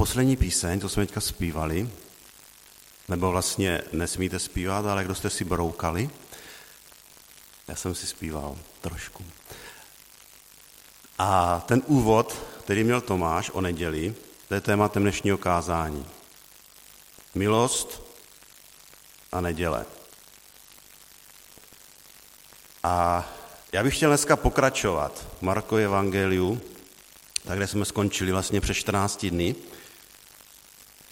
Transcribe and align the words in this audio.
poslední 0.00 0.36
píseň, 0.36 0.80
co 0.80 0.88
jsme 0.88 1.06
teďka 1.06 1.20
zpívali, 1.20 1.90
nebo 3.08 3.30
vlastně 3.30 3.82
nesmíte 3.92 4.38
zpívat, 4.38 4.86
ale 4.86 5.04
kdo 5.04 5.14
jste 5.14 5.30
si 5.30 5.44
broukali, 5.44 6.10
já 7.68 7.76
jsem 7.76 7.94
si 7.94 8.06
zpíval 8.06 8.58
trošku. 8.80 9.24
A 11.18 11.60
ten 11.66 11.82
úvod, 11.86 12.36
který 12.64 12.84
měl 12.84 13.00
Tomáš 13.00 13.50
o 13.50 13.60
neděli, 13.60 14.14
to 14.48 14.54
je 14.54 14.60
tématem 14.60 15.02
dnešního 15.02 15.38
kázání. 15.38 16.06
Milost 17.34 18.02
a 19.32 19.40
neděle. 19.40 19.86
A 22.82 23.24
já 23.72 23.82
bych 23.82 23.96
chtěl 23.96 24.10
dneska 24.10 24.36
pokračovat 24.36 25.26
v 25.38 25.42
Markově 25.42 25.84
evangeliu, 25.84 26.60
tak 27.44 27.58
kde 27.58 27.66
jsme 27.66 27.84
skončili 27.84 28.32
vlastně 28.32 28.60
před 28.60 28.74
14 28.74 29.26
dny. 29.26 29.56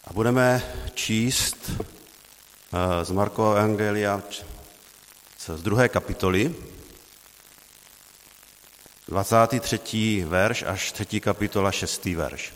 A 0.08 0.12
budeme 0.12 0.62
číst 0.94 1.70
eh, 1.70 3.04
z 3.04 3.10
Markova 3.10 3.58
evangelia 3.58 4.22
z 5.56 5.62
druhé 5.62 5.88
kapitoly, 5.88 6.54
23. 9.08 10.24
verš 10.24 10.64
až 10.66 10.92
3. 10.92 11.20
kapitola 11.20 11.72
6. 11.72 12.04
verš. 12.04 12.54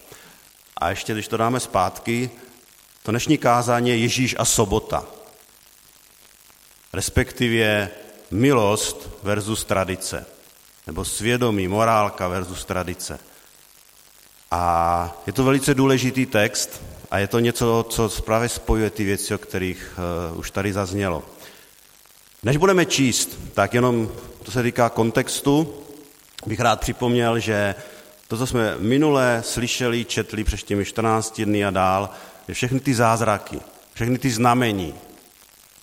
A 0.76 0.90
ještě, 0.90 1.12
když 1.12 1.28
to 1.28 1.36
dáme 1.36 1.60
zpátky, 1.60 2.30
to 3.02 3.10
dnešní 3.10 3.38
kázání 3.38 3.90
je 3.90 3.96
Ježíš 3.96 4.36
a 4.38 4.44
sobota. 4.44 5.04
Respektive 6.92 7.90
milost 8.30 9.08
versus 9.22 9.64
tradice. 9.64 10.26
Nebo 10.86 11.04
svědomí, 11.04 11.68
morálka 11.68 12.28
versus 12.28 12.64
tradice. 12.64 13.18
A 14.50 15.22
je 15.26 15.32
to 15.32 15.44
velice 15.44 15.74
důležitý 15.74 16.26
text 16.26 16.82
a 17.12 17.18
je 17.18 17.26
to 17.28 17.38
něco, 17.38 17.86
co 17.88 18.08
právě 18.22 18.48
spojuje 18.48 18.90
ty 18.90 19.04
věci, 19.04 19.34
o 19.34 19.38
kterých 19.38 19.98
uh, 20.32 20.38
už 20.38 20.50
tady 20.50 20.72
zaznělo. 20.72 21.22
Než 22.42 22.56
budeme 22.56 22.86
číst, 22.86 23.38
tak 23.54 23.74
jenom, 23.74 24.10
to 24.42 24.50
se 24.50 24.62
týká 24.62 24.88
kontextu, 24.88 25.74
bych 26.46 26.60
rád 26.60 26.80
připomněl, 26.80 27.38
že 27.38 27.74
to, 28.28 28.38
co 28.38 28.46
jsme 28.46 28.76
minule 28.78 29.42
slyšeli, 29.44 30.04
četli 30.04 30.44
před 30.44 30.62
těmi 30.62 30.84
14 30.84 31.40
dny 31.40 31.64
a 31.64 31.70
dál, 31.70 32.10
že 32.48 32.54
všechny 32.54 32.80
ty 32.80 32.94
zázraky, 32.94 33.60
všechny 33.94 34.18
ty 34.18 34.30
znamení, 34.30 34.94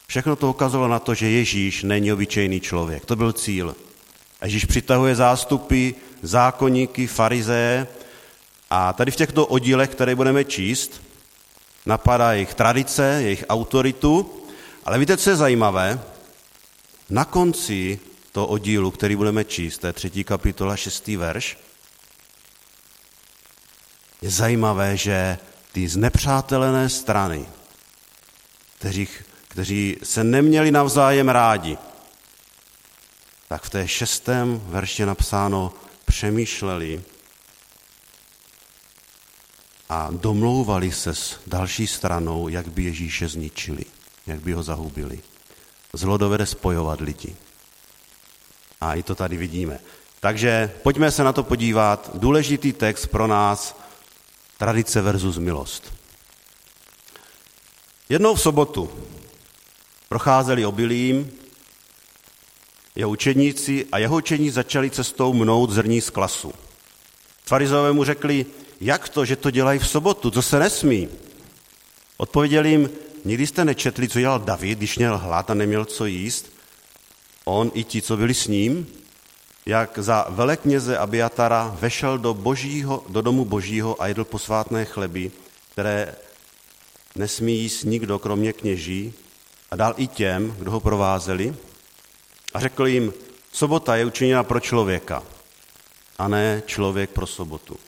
všechno 0.07 0.35
to 0.35 0.49
ukazovalo 0.49 0.91
na 0.91 0.99
to, 0.99 1.13
že 1.13 1.29
Ježíš 1.29 1.83
není 1.83 2.13
obyčejný 2.13 2.59
člověk. 2.59 3.05
To 3.05 3.15
byl 3.15 3.33
cíl. 3.33 3.75
Ježíš 4.43 4.65
přitahuje 4.65 5.15
zástupy, 5.15 5.91
zákonníky, 6.21 7.07
farizeje 7.07 7.87
a 8.69 8.93
tady 8.93 9.11
v 9.11 9.15
těchto 9.15 9.45
oddílech, 9.45 9.89
které 9.89 10.15
budeme 10.15 10.43
číst, 10.43 11.08
napadá 11.85 12.33
jejich 12.33 12.53
tradice, 12.53 13.19
jejich 13.23 13.45
autoritu, 13.49 14.43
ale 14.85 14.99
víte, 14.99 15.17
co 15.17 15.29
je 15.29 15.35
zajímavé? 15.35 15.99
Na 17.09 17.25
konci 17.25 17.99
toho 18.31 18.47
oddílu, 18.47 18.91
který 18.91 19.15
budeme 19.15 19.45
číst, 19.45 19.77
to 19.77 19.87
je 19.87 19.93
třetí 19.93 20.23
kapitola, 20.23 20.75
šestý 20.75 21.17
verš, 21.17 21.57
je 24.21 24.29
zajímavé, 24.29 24.97
že 24.97 25.37
ty 25.71 25.87
znepřátelené 25.87 26.89
strany, 26.89 27.45
kteří, 28.79 29.07
kteří 29.47 29.97
se 30.03 30.23
neměli 30.23 30.71
navzájem 30.71 31.29
rádi, 31.29 31.77
tak 33.47 33.63
v 33.63 33.69
té 33.69 33.87
šestém 33.87 34.61
verši 34.65 35.05
napsáno 35.05 35.73
přemýšleli 36.05 37.03
a 39.89 40.07
domlouvali 40.11 40.91
se 40.91 41.15
s 41.15 41.39
další 41.47 41.87
stranou, 41.87 42.47
jak 42.47 42.67
by 42.67 42.83
Ježíše 42.83 43.27
zničili, 43.27 43.85
jak 44.27 44.39
by 44.39 44.53
ho 44.53 44.63
zahubili. 44.63 45.19
Zlo 45.93 46.17
dovede 46.17 46.45
spojovat 46.45 47.01
lidi. 47.01 47.35
A 48.81 48.93
i 48.93 49.03
to 49.03 49.15
tady 49.15 49.37
vidíme. 49.37 49.79
Takže 50.19 50.71
pojďme 50.83 51.11
se 51.11 51.23
na 51.23 51.33
to 51.33 51.43
podívat. 51.43 52.11
Důležitý 52.13 52.73
text 52.73 53.05
pro 53.05 53.27
nás, 53.27 53.79
tradice 54.57 55.01
versus 55.01 55.37
milost. 55.37 55.93
Jednou 58.09 58.35
v 58.35 58.41
sobotu 58.41 58.89
procházeli 60.09 60.65
obilím, 60.65 61.31
jeho 62.95 63.09
učeníci 63.09 63.85
a 63.91 63.97
jeho 63.97 64.17
učení 64.17 64.49
začali 64.49 64.89
cestou 64.89 65.33
mnout 65.33 65.71
zrní 65.71 66.01
z 66.01 66.09
klasu. 66.09 66.53
Farizové 67.45 67.93
mu 67.93 68.03
řekli, 68.03 68.45
jak 68.81 69.09
to, 69.09 69.25
že 69.25 69.35
to 69.35 69.51
dělají 69.51 69.79
v 69.79 69.87
sobotu, 69.87 70.31
co 70.31 70.41
se 70.41 70.59
nesmí? 70.59 71.09
Odpověděl 72.17 72.65
jim, 72.65 72.89
nikdy 73.25 73.47
jste 73.47 73.65
nečetli, 73.65 74.09
co 74.09 74.19
dělal 74.19 74.39
David, 74.39 74.77
když 74.77 74.97
měl 74.97 75.17
hlad 75.17 75.49
a 75.49 75.53
neměl 75.53 75.85
co 75.85 76.05
jíst? 76.05 76.51
On 77.45 77.71
i 77.73 77.83
ti, 77.83 78.01
co 78.01 78.17
byli 78.17 78.33
s 78.33 78.47
ním, 78.47 78.87
jak 79.65 79.99
za 79.99 80.25
velekněze 80.29 80.97
Abiatara 80.97 81.77
vešel 81.79 82.17
do, 82.17 82.33
božího, 82.33 83.03
do 83.09 83.21
domu 83.21 83.45
božího 83.45 84.01
a 84.01 84.07
jedl 84.07 84.23
posvátné 84.23 84.85
chleby, 84.85 85.31
které 85.71 86.15
nesmí 87.15 87.59
jíst 87.59 87.83
nikdo, 87.83 88.19
kromě 88.19 88.53
kněží, 88.53 89.13
a 89.71 89.75
dal 89.75 89.93
i 89.97 90.07
těm, 90.07 90.55
kdo 90.59 90.71
ho 90.71 90.79
provázeli. 90.79 91.55
A 92.53 92.59
řekl 92.59 92.87
jim, 92.87 93.13
sobota 93.51 93.95
je 93.95 94.05
učiněna 94.05 94.43
pro 94.43 94.59
člověka, 94.59 95.23
a 96.17 96.27
ne 96.27 96.63
člověk 96.65 97.09
pro 97.09 97.27
sobotu. 97.27 97.79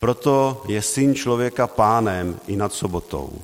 Proto 0.00 0.62
je 0.68 0.82
syn 0.82 1.14
člověka 1.14 1.66
pánem 1.66 2.40
i 2.46 2.56
nad 2.56 2.72
sobotou. 2.72 3.42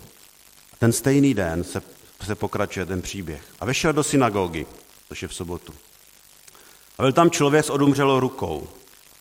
Ten 0.79 0.93
stejný 0.93 1.35
den 1.35 1.65
se, 1.65 1.83
se 2.25 2.35
pokračuje 2.35 2.87
ten 2.87 3.03
příběh. 3.03 3.43
A 3.61 3.65
vešel 3.65 3.93
do 3.93 4.05
synagogy, 4.05 4.67
což 5.09 5.23
je 5.23 5.29
v 5.29 5.35
sobotu. 5.35 5.73
A 6.99 7.03
byl 7.03 7.13
tam 7.13 7.31
člověk 7.31 7.65
s 7.65 7.71
odumřelou 7.71 8.21
rukou. 8.21 8.69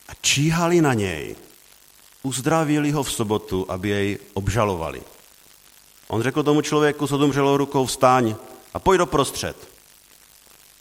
A 0.09 0.11
číhali 0.21 0.81
na 0.81 0.93
něj. 0.93 1.35
Uzdravili 2.23 2.91
ho 2.91 3.03
v 3.03 3.11
sobotu, 3.11 3.65
aby 3.69 3.89
jej 3.89 4.17
obžalovali. 4.33 5.01
On 6.07 6.21
řekl 6.21 6.43
tomu 6.43 6.61
člověku 6.61 7.07
s 7.07 7.11
odumřelou 7.11 7.57
rukou, 7.57 7.85
vstáň 7.85 8.35
a 8.73 8.79
pojď 8.79 8.97
do 8.97 9.05
prostřed. 9.05 9.67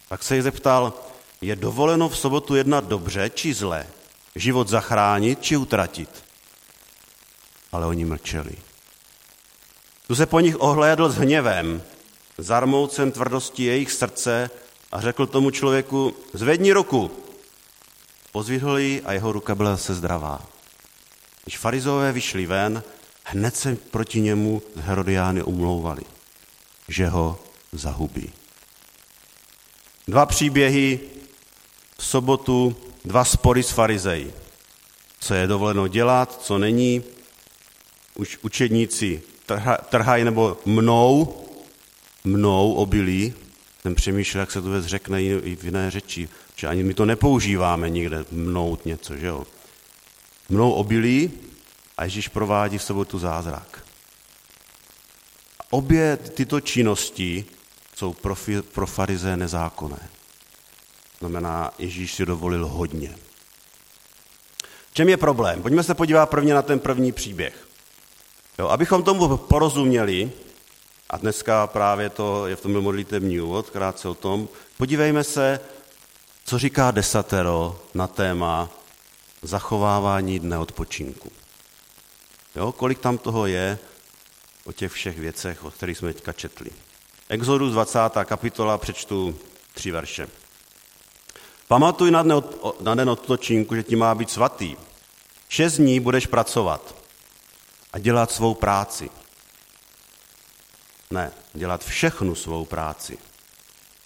Tak 0.09 0.23
se 0.23 0.35
jej 0.35 0.43
zeptal, 0.43 0.93
je 1.41 1.57
dovoleno 1.57 2.09
v 2.09 2.19
sobotu 2.19 2.55
jednat 2.55 2.85
dobře 2.85 3.31
či 3.35 3.55
zle, 3.55 3.87
život 4.35 4.69
zachránit 4.69 5.43
či 5.43 5.57
utratit 5.57 6.32
ale 7.73 7.87
oni 7.87 8.05
mlčeli. 8.05 8.57
Tu 10.07 10.15
se 10.15 10.27
po 10.27 10.41
nich 10.41 10.61
ohlédl 10.61 11.11
s 11.11 11.17
hněvem, 11.17 11.83
zarmoucem 12.39 13.13
tvrdosti 13.13 13.65
jejich 13.65 13.93
srdce 13.93 14.51
a 14.93 15.01
řekl 15.01 15.27
tomu 15.27 15.51
člověku, 15.51 16.17
zvedni 16.33 16.73
ruku. 16.73 17.11
Pozvihl 18.33 18.79
ji 18.79 19.03
a 19.03 19.13
jeho 19.13 19.33
ruka 19.33 19.55
byla 19.55 19.77
se 19.77 19.95
zdravá. 19.95 20.41
Když 21.45 21.59
farizové 21.59 22.13
vyšli 22.13 22.47
ven, 22.47 22.83
hned 23.25 23.57
se 23.57 23.77
proti 23.77 24.21
němu 24.21 24.63
z 24.77 24.81
Herodiány 24.81 25.43
umlouvali, 25.43 26.03
že 26.89 27.07
ho 27.09 27.39
zahubí. 27.73 28.33
Dva 30.09 30.27
příběhy 30.27 31.01
v 31.99 32.05
sobotu, 32.05 32.77
dva 33.05 33.25
spory 33.25 33.63
s 33.63 33.71
farizeji. 33.71 34.35
Co 35.21 35.35
je 35.35 35.47
dovoleno 35.47 35.89
dělat, 35.89 36.43
co 36.43 36.59
není, 36.59 37.03
už 38.15 38.39
učedníci 38.43 39.23
trhají 39.89 40.25
nebo 40.25 40.59
mnou, 40.65 41.37
mnou 42.25 42.73
obilí, 42.73 43.35
ten 43.83 43.95
přemýšlel, 43.95 44.41
jak 44.41 44.51
se 44.51 44.63
to 44.63 44.71
věc 44.71 44.85
řekne 44.85 45.23
i 45.23 45.57
v 45.57 45.65
jiné 45.65 45.91
řeči, 45.91 46.29
že 46.57 46.67
ani 46.67 46.83
my 46.83 46.95
to 46.95 47.05
nepoužíváme 47.05 47.91
nikde 47.91 48.25
mnout 48.31 48.87
něco, 48.87 49.17
že 49.17 49.27
jo. 49.27 49.45
Mnou 50.49 50.73
obilí 50.73 51.31
a 51.97 52.05
Ježíš 52.05 52.29
provádí 52.29 52.79
v 52.79 52.83
sobotu 52.83 53.19
zázrak. 53.19 53.85
A 55.61 55.65
obě 55.71 56.17
tyto 56.17 56.61
činnosti 56.61 57.45
jsou 57.97 58.13
pro, 58.13 58.37
pro 58.73 58.87
farizé 58.87 59.37
nezákonné. 59.37 60.09
Znamená, 61.19 61.71
Ježíš 61.79 62.15
si 62.15 62.27
dovolil 62.27 62.67
hodně. 62.67 63.17
V 64.91 64.95
čem 64.95 65.09
je 65.09 65.17
problém? 65.17 65.63
Pojďme 65.63 65.83
se 65.83 65.95
podívat 65.95 66.31
prvně 66.31 66.55
na 66.55 66.63
ten 66.63 66.81
první 66.81 67.13
příběh. 67.13 67.72
Jo, 68.59 68.69
abychom 68.69 69.03
tomu 69.03 69.37
porozuměli, 69.37 70.33
a 71.11 71.17
dneska 71.17 71.67
právě 71.67 72.11
to 72.11 72.47
je 72.47 72.57
v 72.57 72.61
tom 72.61 72.81
modlitební 72.81 73.41
úvod, 73.41 73.71
krátce 73.71 74.09
o 74.09 74.15
tom, 74.15 74.49
podívejme 74.77 75.25
se, 75.25 75.61
co 76.45 76.59
říká 76.59 76.91
desatero 76.91 77.81
na 77.95 78.07
téma 78.07 78.71
zachovávání 79.43 80.39
dne 80.39 80.59
odpočinku. 80.59 81.33
Jo, 82.57 82.73
kolik 82.73 82.99
tam 82.99 83.19
toho 83.19 83.47
je 83.47 83.79
o 84.65 84.73
těch 84.73 84.93
všech 84.93 85.19
věcech, 85.19 85.65
o 85.65 85.71
kterých 85.71 85.99
jsme 85.99 86.15
teďka 86.15 86.33
četli. 86.33 86.71
Exodus 87.29 87.73
20. 87.73 87.99
kapitola, 88.25 88.79
přečtu 88.79 89.39
tři 89.75 89.91
verše. 89.91 90.29
Pamatuj 91.69 92.11
na 92.81 92.95
den 92.95 93.11
odpočinku, 93.11 93.75
že 93.75 93.83
ti 93.83 93.97
má 93.97 94.15
být 94.15 94.31
svatý. 94.31 94.77
Šest 95.49 95.77
dní 95.77 96.01
budeš 96.01 96.27
pracovat 96.27 97.02
a 97.93 97.99
dělat 97.99 98.31
svou 98.31 98.55
práci. 98.55 99.11
Ne, 101.11 101.33
dělat 101.55 101.85
všechnu 101.85 102.35
svou 102.35 102.65
práci. 102.65 103.19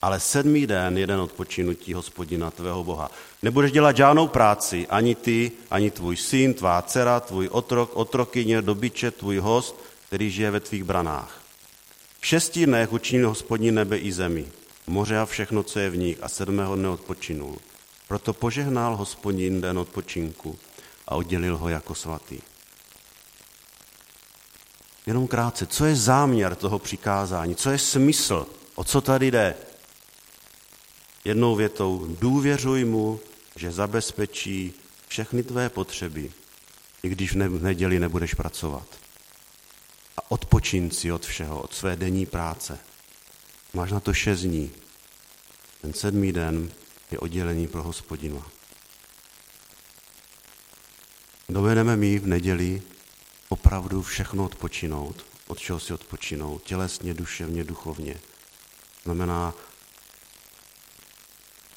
Ale 0.03 0.21
sedmý 0.21 0.67
den 0.67 0.99
jeden 0.99 1.21
odpočinutí 1.21 1.95
hospodina 1.95 2.51
tvého 2.51 2.85
Boha. 2.85 3.11
Nebudeš 3.43 3.73
dělat 3.73 3.97
žádnou 3.97 4.29
práci, 4.29 4.87
ani 4.87 5.15
ty, 5.15 5.53
ani 5.71 5.91
tvůj 5.91 6.17
syn, 6.17 6.55
tvá 6.55 6.83
dcera, 6.83 7.21
tvůj 7.21 7.49
otrok, 7.49 7.91
otrokyně, 7.95 8.63
dobyče, 8.63 9.11
tvůj 9.11 9.39
host, 9.39 9.77
který 10.07 10.31
žije 10.31 10.51
ve 10.51 10.61
tvých 10.61 10.85
branách. 10.85 11.41
V 12.21 12.27
šesti 12.27 12.67
dnech 12.67 12.93
učinil 12.93 13.29
hospodin 13.29 13.75
nebe 13.75 13.99
i 13.99 14.13
zemi, 14.13 14.47
moře 14.87 15.19
a 15.19 15.27
všechno, 15.27 15.63
co 15.63 15.79
je 15.79 15.91
v 15.91 15.97
nich, 15.97 16.23
a 16.23 16.29
sedmého 16.29 16.77
dne 16.77 16.89
odpočinul. 16.89 17.59
Proto 18.09 18.33
požehnal 18.33 18.97
hospodin 18.97 19.61
den 19.61 19.79
odpočinku 19.79 20.59
a 21.09 21.15
oddělil 21.15 21.57
ho 21.57 21.69
jako 21.69 21.95
svatý. 21.95 22.39
Jenom 25.07 25.29
krátce, 25.29 25.67
co 25.67 25.85
je 25.85 25.97
záměr 25.97 26.55
toho 26.55 26.79
přikázání, 26.79 27.57
co 27.57 27.71
je 27.71 27.79
smysl, 27.79 28.47
o 28.75 28.85
co 28.85 29.01
tady 29.01 29.31
jde? 29.31 29.55
Jednou 31.25 31.57
větou, 31.57 32.07
důvěřuj 32.21 32.85
mu, 32.85 33.21
že 33.57 33.73
zabezpečí 33.73 34.75
všechny 35.09 35.43
tvé 35.43 35.69
potřeby, 35.69 36.33
i 37.03 37.09
když 37.09 37.33
v 37.33 37.63
neděli 37.63 37.99
nebudeš 37.99 38.35
pracovat. 38.35 38.87
A 40.17 40.31
odpočin 40.31 40.91
si 40.91 41.13
od 41.13 41.27
všeho, 41.27 41.63
od 41.63 41.75
své 41.75 41.97
denní 41.97 42.27
práce. 42.27 42.79
Máš 43.75 43.93
na 43.93 44.01
to 44.01 44.15
šest 44.15 44.41
dní. 44.41 44.71
Ten 45.83 45.93
sedmý 45.93 46.33
den 46.33 46.71
je 47.11 47.19
oddělení 47.19 47.69
pro 47.69 47.83
hospodina. 47.83 48.47
Dovedeme 51.49 51.97
my 51.97 52.19
v 52.19 52.27
neděli 52.27 52.83
opravdu 53.49 54.03
všechno 54.03 54.45
odpočinout, 54.45 55.25
od 55.47 55.59
čeho 55.59 55.81
si 55.81 55.93
odpočinout, 55.93 56.63
tělesně, 56.63 57.15
duševně, 57.15 57.65
duchovně. 57.65 58.21
Znamená 59.05 59.55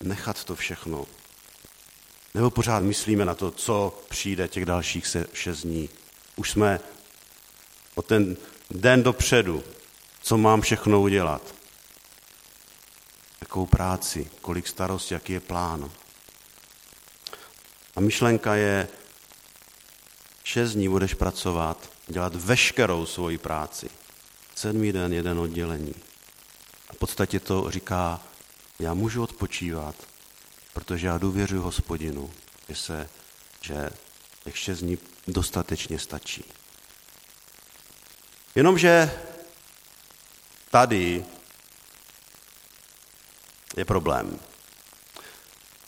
nechat 0.04 0.44
to 0.44 0.56
všechno. 0.56 1.06
Nebo 2.33 2.50
pořád 2.50 2.83
myslíme 2.83 3.25
na 3.25 3.36
to, 3.36 3.51
co 3.51 4.00
přijde 4.10 4.48
těch 4.48 4.66
dalších 4.66 5.07
se 5.07 5.27
šest 5.33 5.62
dní. 5.62 5.89
Už 6.36 6.51
jsme 6.51 6.80
o 7.95 8.01
ten 8.01 8.38
den 8.69 9.04
dopředu, 9.04 9.63
co 10.22 10.38
mám 10.38 10.62
všechno 10.62 11.01
udělat. 11.01 11.56
Jakou 13.42 13.65
práci, 13.65 14.31
kolik 14.42 14.68
starosti, 14.68 15.13
jaký 15.13 15.33
je 15.33 15.39
plán. 15.39 15.92
A 17.95 18.00
myšlenka 18.00 18.56
je, 18.56 18.88
šest 20.50 20.74
dní 20.74 20.90
budeš 20.90 21.13
pracovat, 21.13 21.90
dělat 22.07 22.36
veškerou 22.36 23.06
svoji 23.06 23.38
práci. 23.38 23.90
Sedmý 24.56 24.92
den, 24.92 25.13
jeden 25.13 25.40
oddělení. 25.40 25.94
A 26.90 26.94
v 26.94 26.98
podstatě 26.98 27.40
to 27.40 27.72
říká, 27.72 28.22
já 28.80 28.94
můžu 28.94 29.24
odpočívat, 29.24 29.96
protože 30.74 31.07
já 31.07 31.18
důvěřuji 31.18 31.62
hospodinu, 31.62 32.31
že, 32.69 32.75
se, 32.75 33.10
že 33.62 33.90
těch 34.44 34.57
šest 34.57 34.80
dní 34.80 34.98
dostatečně 35.28 36.00
stačí. 36.00 36.44
Jenomže 38.56 39.19
tady 40.72 41.25
je 43.78 43.86
problém. 43.86 44.40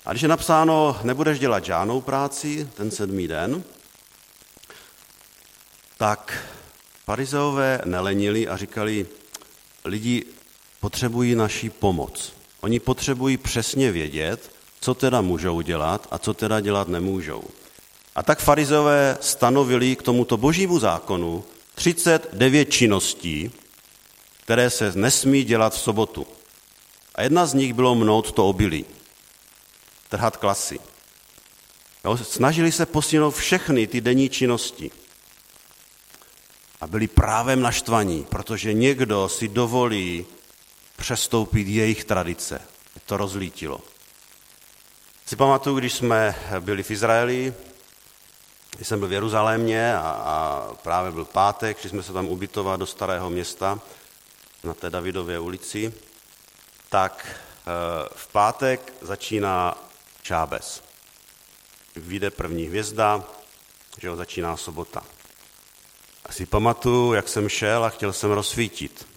A 0.06 0.12
když 0.12 0.22
je 0.22 0.28
napsáno, 0.28 1.00
nebudeš 1.04 1.40
dělat 1.40 1.66
žádnou 1.66 2.02
práci 2.02 2.70
ten 2.76 2.92
sedmý 2.92 3.28
den, 3.28 3.64
tak 6.02 6.34
farizeové 7.06 7.82
nelenili 7.86 8.48
a 8.48 8.58
říkali, 8.58 9.06
lidi 9.86 10.26
potřebují 10.80 11.36
naší 11.36 11.70
pomoc. 11.70 12.34
Oni 12.62 12.80
potřebují 12.80 13.38
přesně 13.38 13.92
vědět, 13.92 14.52
co 14.80 14.94
teda 14.94 15.22
můžou 15.22 15.62
dělat 15.62 16.08
a 16.12 16.18
co 16.18 16.34
teda 16.34 16.60
dělat 16.60 16.88
nemůžou. 16.88 17.44
A 18.16 18.24
tak 18.24 18.40
farizové 18.40 19.18
stanovili 19.22 19.96
k 19.96 20.02
tomuto 20.02 20.38
božímu 20.38 20.80
zákonu 20.80 21.44
39 21.76 22.66
činností, 22.66 23.52
které 24.44 24.70
se 24.70 24.92
nesmí 24.96 25.44
dělat 25.44 25.74
v 25.74 25.80
sobotu. 25.80 26.28
A 27.16 27.22
jedna 27.22 27.46
z 27.46 27.54
nich 27.54 27.74
bylo 27.74 27.96
mnout 27.96 28.32
to 28.32 28.50
obilí, 28.50 28.86
trhat 30.10 30.38
klasy. 30.38 30.80
Jo, 32.06 32.18
snažili 32.18 32.72
se 32.72 32.86
postihnout 32.86 33.36
všechny 33.36 33.88
ty 33.88 34.02
denní 34.02 34.30
činnosti. 34.30 34.92
A 36.82 36.88
byli 36.88 37.08
právem 37.08 37.62
naštvaní, 37.62 38.24
protože 38.24 38.74
někdo 38.74 39.30
si 39.30 39.48
dovolí 39.48 40.26
přestoupit 40.96 41.68
jejich 41.68 42.04
tradice. 42.04 42.62
To 43.06 43.18
rozlítilo. 43.18 43.80
Si 45.26 45.36
pamatuju, 45.36 45.80
když 45.80 45.94
jsme 45.94 46.36
byli 46.60 46.84
v 46.84 46.92
Izraeli, 46.92 47.54
když 48.76 48.88
jsem 48.88 49.00
byl 49.00 49.08
v 49.08 49.14
Jeruzalémě 49.14 49.96
a, 49.96 50.00
a 50.02 50.68
právě 50.84 51.12
byl 51.12 51.26
pátek, 51.26 51.82
že 51.82 51.90
jsme 51.90 52.04
se 52.04 52.14
tam 52.14 52.28
ubytovat 52.28 52.80
do 52.80 52.86
starého 52.86 53.30
města 53.30 53.80
na 54.64 54.74
té 54.74 54.90
Davidově 54.90 55.40
ulici, 55.40 55.94
tak 56.90 57.26
e, 57.28 57.36
v 58.16 58.28
pátek 58.28 58.94
začíná 59.02 59.78
Čábes. 60.22 60.84
Vyjde 61.96 62.30
první 62.30 62.64
hvězda, 62.64 63.24
že 64.02 64.10
ho 64.10 64.16
začíná 64.16 64.58
sobota. 64.58 65.04
Si 66.32 66.46
pamatuju, 66.46 67.14
jak 67.14 67.28
jsem 67.28 67.50
šel 67.50 67.86
a 67.86 67.90
chtěl 67.90 68.14
jsem 68.14 68.32
rozsvítit. 68.32 69.08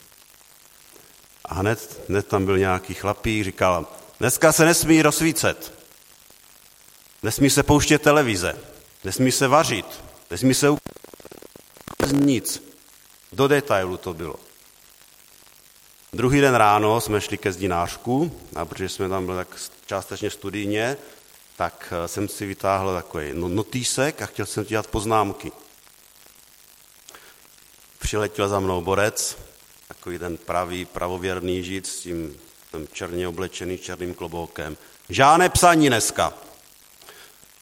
A 1.45 1.55
hned, 1.55 2.01
hned 2.09 2.27
tam 2.27 2.45
byl 2.45 2.59
nějaký 2.59 2.95
chlapík, 2.95 3.45
říkal, 3.45 3.87
dneska 4.21 4.53
se 4.53 4.65
nesmí 4.65 5.03
rozsvícet, 5.03 5.73
nesmí 7.23 7.51
se 7.51 7.63
pouštět 7.63 8.03
televize, 8.03 8.59
nesmí 9.05 9.33
se 9.33 9.49
vařit, 9.49 9.87
nesmí 10.31 10.55
se 10.55 10.67
nic. 12.13 12.63
Do 13.33 13.49
detailu 13.49 13.97
to 13.97 14.15
bylo. 14.15 14.35
Druhý 16.13 16.41
den 16.41 16.55
ráno 16.55 17.01
jsme 17.01 17.21
šli 17.21 17.39
ke 17.39 17.53
zdinářku, 17.53 18.41
a 18.57 18.65
protože 18.65 18.89
jsme 18.89 19.09
tam 19.09 19.27
byli 19.27 19.39
tak 19.39 19.49
částečně 19.87 20.31
studijně, 20.31 20.97
tak 21.57 21.93
eh, 22.05 22.09
jsem 22.09 22.29
si 22.29 22.47
vytáhl 22.47 22.95
takový 22.95 23.31
no, 23.33 23.49
notýsek 23.49 24.23
a 24.23 24.27
chtěl 24.27 24.47
jsem 24.47 24.65
dělat 24.65 24.87
poznámky. 24.87 25.53
Přiletěl 28.15 28.49
za 28.49 28.61
mnou 28.61 28.81
borec, 28.83 29.39
takový 29.89 30.19
ten 30.19 30.37
pravý, 30.37 30.85
pravověrný 30.85 31.65
žid 31.65 31.87
s 31.87 31.97
tím, 31.97 32.41
tím 32.71 32.89
černě 32.93 33.29
oblečený 33.29 33.79
černým 33.79 34.15
kloboukem. 34.15 34.77
Žádné 35.09 35.49
psaní 35.49 35.89
dneska. 35.89 36.35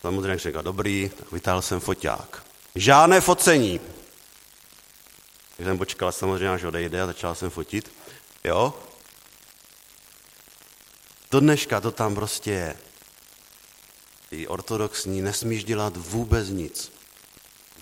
Samozřejmě 0.00 0.38
řekl, 0.38 0.62
dobrý, 0.62 1.10
tak 1.18 1.32
vytáhl 1.32 1.62
jsem 1.62 1.80
foťák. 1.80 2.42
Žádné 2.74 3.20
focení. 3.20 3.80
Tak 5.56 5.66
jsem 5.66 5.78
počkal 5.78 6.12
samozřejmě, 6.12 6.50
až 6.50 6.64
odejde 6.64 7.02
a 7.02 7.06
začal 7.06 7.34
jsem 7.34 7.50
fotit. 7.50 7.92
Jo? 8.44 8.74
Do 11.30 11.40
dneška 11.40 11.80
to 11.80 11.90
tam 11.90 12.14
prostě 12.14 12.50
je. 12.50 12.76
I 14.30 14.46
ortodoxní 14.46 15.22
nesmíš 15.22 15.64
dělat 15.64 15.96
vůbec 15.96 16.48
nic. 16.48 16.92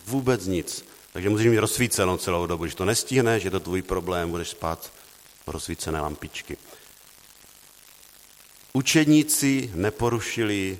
Vůbec 0.07 0.47
nic. 0.47 0.90
Takže 1.13 1.31
musíš 1.31 1.47
mít 1.47 1.59
rozsvícenou 1.59 2.17
celou 2.17 2.47
dobu. 2.47 2.65
Když 2.65 2.75
to 2.75 2.85
nestihne, 2.85 3.41
že 3.41 3.51
to 3.51 3.61
tvůj 3.61 3.83
problém, 3.83 4.31
budeš 4.31 4.49
spát 4.49 4.93
rozsvícené 5.47 6.01
lampičky. 6.01 6.57
Učedníci 8.73 9.71
neporušili 9.75 10.79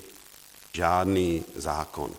žádný 0.73 1.43
zákon. 1.55 2.11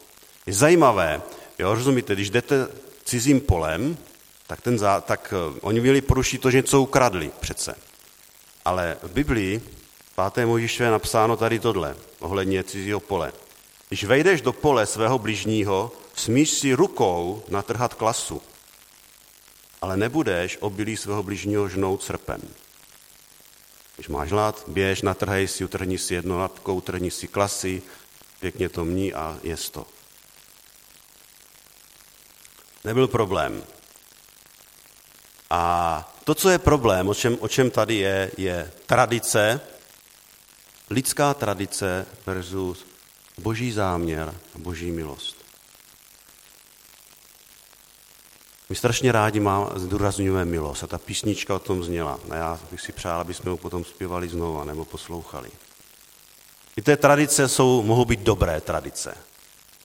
Je 0.47 0.52
zajímavé, 0.52 1.23
jo, 1.59 1.75
rozumíte, 1.75 2.14
když 2.14 2.31
jdete 2.31 2.69
cizím 3.04 3.40
polem, 3.40 3.97
tak, 4.47 4.61
ten 4.61 4.78
zá, 4.78 5.00
tak 5.00 5.35
uh, 5.50 5.59
oni 5.61 5.81
měli 5.81 6.00
porušit 6.00 6.38
to, 6.38 6.50
že 6.50 6.57
něco 6.57 6.81
ukradli 6.81 7.31
přece. 7.40 7.75
Ale 8.64 8.97
v 9.02 9.11
Biblii 9.11 9.62
5. 10.33 10.47
Možišové 10.47 10.87
je 10.87 10.90
napsáno 10.90 11.37
tady 11.37 11.59
tohle, 11.59 11.97
ohledně 12.21 12.64
cizího 12.64 13.00
pole. 13.00 13.33
Když 13.88 14.04
vejdeš 14.04 14.40
do 14.40 14.52
pole 14.52 14.87
svého 14.87 15.19
bližního, 15.19 15.92
smíš 16.14 16.50
si 16.50 16.75
rukou 16.75 17.42
natrhat 17.49 17.95
klasu, 17.95 18.42
ale 19.81 19.97
nebudeš 19.97 20.59
obilí 20.61 20.97
svého 20.97 21.23
bližního 21.23 21.69
žnout 21.69 22.02
srpem. 22.02 22.42
Když 23.95 24.09
máš 24.09 24.31
hlad, 24.31 24.64
běž, 24.66 25.02
natrhej 25.02 25.49
si, 25.49 25.64
utrhni 25.64 25.99
si 25.99 26.14
jedno 26.14 26.38
lapkou, 26.38 26.75
utrhni 26.75 27.11
si 27.11 27.28
klasy, 27.28 27.83
pěkně 28.40 28.69
to 28.69 28.85
mní 28.85 29.14
a 29.14 29.38
je 29.42 29.57
to. 29.57 29.87
Nebyl 32.85 33.09
problém. 33.09 33.64
A 35.50 36.14
to, 36.25 36.35
co 36.35 36.50
je 36.50 36.59
problém, 36.59 37.09
o 37.09 37.14
čem, 37.14 37.37
o 37.40 37.49
čem 37.49 37.71
tady 37.71 37.95
je, 37.95 38.31
je 38.37 38.73
tradice, 38.87 39.61
lidská 40.90 41.35
tradice 41.35 42.07
versus 42.26 42.87
boží 43.38 43.73
záměr 43.73 44.35
a 44.54 44.59
boží 44.59 44.90
milost. 44.90 45.41
My 48.73 48.76
strašně 48.76 49.12
rádi 49.12 49.41
má, 49.41 49.73
zdůrazňujeme 49.75 50.45
milost 50.45 50.85
a 50.85 50.87
ta 50.87 50.99
písnička 50.99 51.55
o 51.55 51.59
tom 51.59 51.85
zněla. 51.85 52.21
A 52.31 52.35
já 52.35 52.61
bych 52.71 52.81
si 52.81 52.93
přál, 52.93 53.21
aby 53.21 53.35
jsme 53.35 53.50
ho 53.50 53.57
potom 53.57 53.85
zpěvali 53.85 54.29
znova 54.29 54.64
nebo 54.64 54.85
poslouchali. 54.85 55.50
I 56.76 56.83
té 56.83 56.97
tradice 56.97 57.49
jsou, 57.49 57.83
mohou 57.83 58.05
být 58.05 58.21
dobré 58.21 58.61
tradice. 58.61 59.14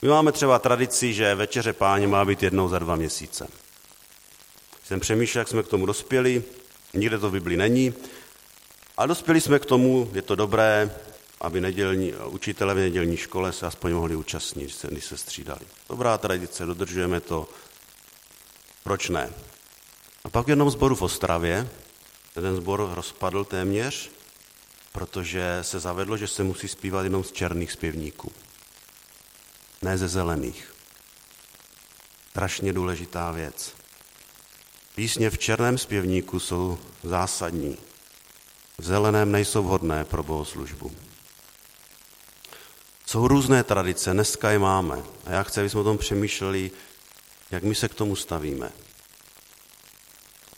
My 0.01 0.07
máme 0.07 0.31
třeba 0.31 0.59
tradici, 0.59 1.13
že 1.13 1.35
večeře 1.35 1.73
páně 1.73 2.07
má 2.07 2.25
být 2.25 2.43
jednou 2.43 2.69
za 2.69 2.79
dva 2.79 2.95
měsíce. 2.95 3.47
Jsem 4.83 4.99
přemýšlel, 4.99 5.41
jak 5.41 5.47
jsme 5.47 5.63
k 5.63 5.67
tomu 5.67 5.85
dospěli, 5.85 6.43
nikde 6.93 7.17
to 7.17 7.29
v 7.29 7.33
Bibli 7.33 7.57
není, 7.57 7.93
a 8.97 9.05
dospěli 9.05 9.41
jsme 9.41 9.59
k 9.59 9.65
tomu, 9.65 10.09
je 10.13 10.21
to 10.21 10.35
dobré, 10.35 10.91
aby 11.41 11.61
nedělní, 11.61 12.13
učitelé 12.13 12.73
v 12.73 12.77
nedělní 12.77 13.17
škole 13.17 13.53
se 13.53 13.67
aspoň 13.67 13.93
mohli 13.93 14.15
účastnit, 14.15 14.85
když 14.89 15.05
se 15.05 15.17
střídali. 15.17 15.61
Dobrá 15.89 16.17
tradice, 16.17 16.65
dodržujeme 16.65 17.19
to. 17.19 17.47
Proč 18.87 19.09
ne? 19.09 19.33
A 20.23 20.29
pak 20.29 20.45
v 20.45 20.49
jednom 20.49 20.71
sboru 20.71 20.95
v 20.95 21.01
Ostravě, 21.01 21.69
ten 22.33 22.55
sbor 22.55 22.89
rozpadl 22.93 23.45
téměř, 23.45 24.11
protože 24.91 25.59
se 25.61 25.79
zavedlo, 25.79 26.17
že 26.17 26.27
se 26.27 26.43
musí 26.43 26.67
zpívat 26.67 27.03
jenom 27.03 27.23
z 27.23 27.31
černých 27.31 27.71
zpěvníků, 27.71 28.31
ne 29.81 29.97
ze 29.97 30.07
zelených. 30.07 30.73
Strašně 32.29 32.73
důležitá 32.73 33.31
věc. 33.31 33.73
Písně 34.95 35.29
v 35.29 35.37
černém 35.37 35.77
zpěvníku 35.77 36.39
jsou 36.39 36.79
zásadní. 37.03 37.77
V 38.77 38.83
zeleném 38.83 39.31
nejsou 39.31 39.63
vhodné 39.63 40.05
pro 40.05 40.23
bohoslužbu. 40.23 40.91
Jsou 43.05 43.27
různé 43.27 43.63
tradice, 43.63 44.13
dneska 44.13 44.49
je 44.49 44.59
máme. 44.59 45.03
A 45.25 45.31
já 45.31 45.43
chci, 45.43 45.59
aby 45.59 45.69
jsme 45.69 45.79
o 45.79 45.83
tom 45.83 45.97
přemýšleli, 45.97 46.71
jak 47.51 47.63
my 47.63 47.75
se 47.75 47.89
k 47.89 47.93
tomu 47.93 48.15
stavíme. 48.15 48.71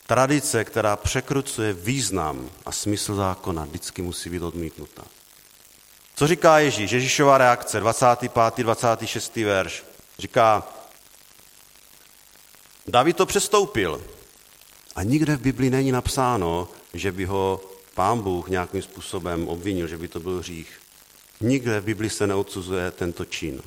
Tradice, 0.06 0.64
která 0.64 0.96
překrucuje 0.96 1.72
význam 1.72 2.50
a 2.66 2.72
smysl 2.72 3.14
zákona, 3.14 3.64
vždycky 3.64 4.02
musí 4.02 4.30
být 4.30 4.42
odmítnuta. 4.42 5.04
Co 6.14 6.26
říká 6.26 6.58
Ježíš? 6.58 6.90
Ježíšová 6.90 7.38
reakce, 7.38 7.80
25. 7.80 8.64
26. 8.64 9.36
verš. 9.36 9.84
Říká, 10.18 10.68
David 12.86 13.16
to 13.16 13.26
přestoupil. 13.26 14.04
A 14.94 15.02
nikde 15.02 15.36
v 15.36 15.40
Biblii 15.40 15.70
není 15.70 15.92
napsáno, 15.92 16.68
že 16.94 17.12
by 17.12 17.24
ho 17.24 17.60
pán 17.94 18.20
Bůh 18.20 18.48
nějakým 18.48 18.82
způsobem 18.82 19.48
obvinil, 19.48 19.86
že 19.86 19.98
by 19.98 20.08
to 20.08 20.20
byl 20.20 20.38
hřích. 20.38 20.80
Nikde 21.40 21.80
v 21.80 21.84
Biblii 21.84 22.10
se 22.10 22.26
neodsuzuje 22.26 22.90
tento 22.90 23.24
čin. 23.24 23.62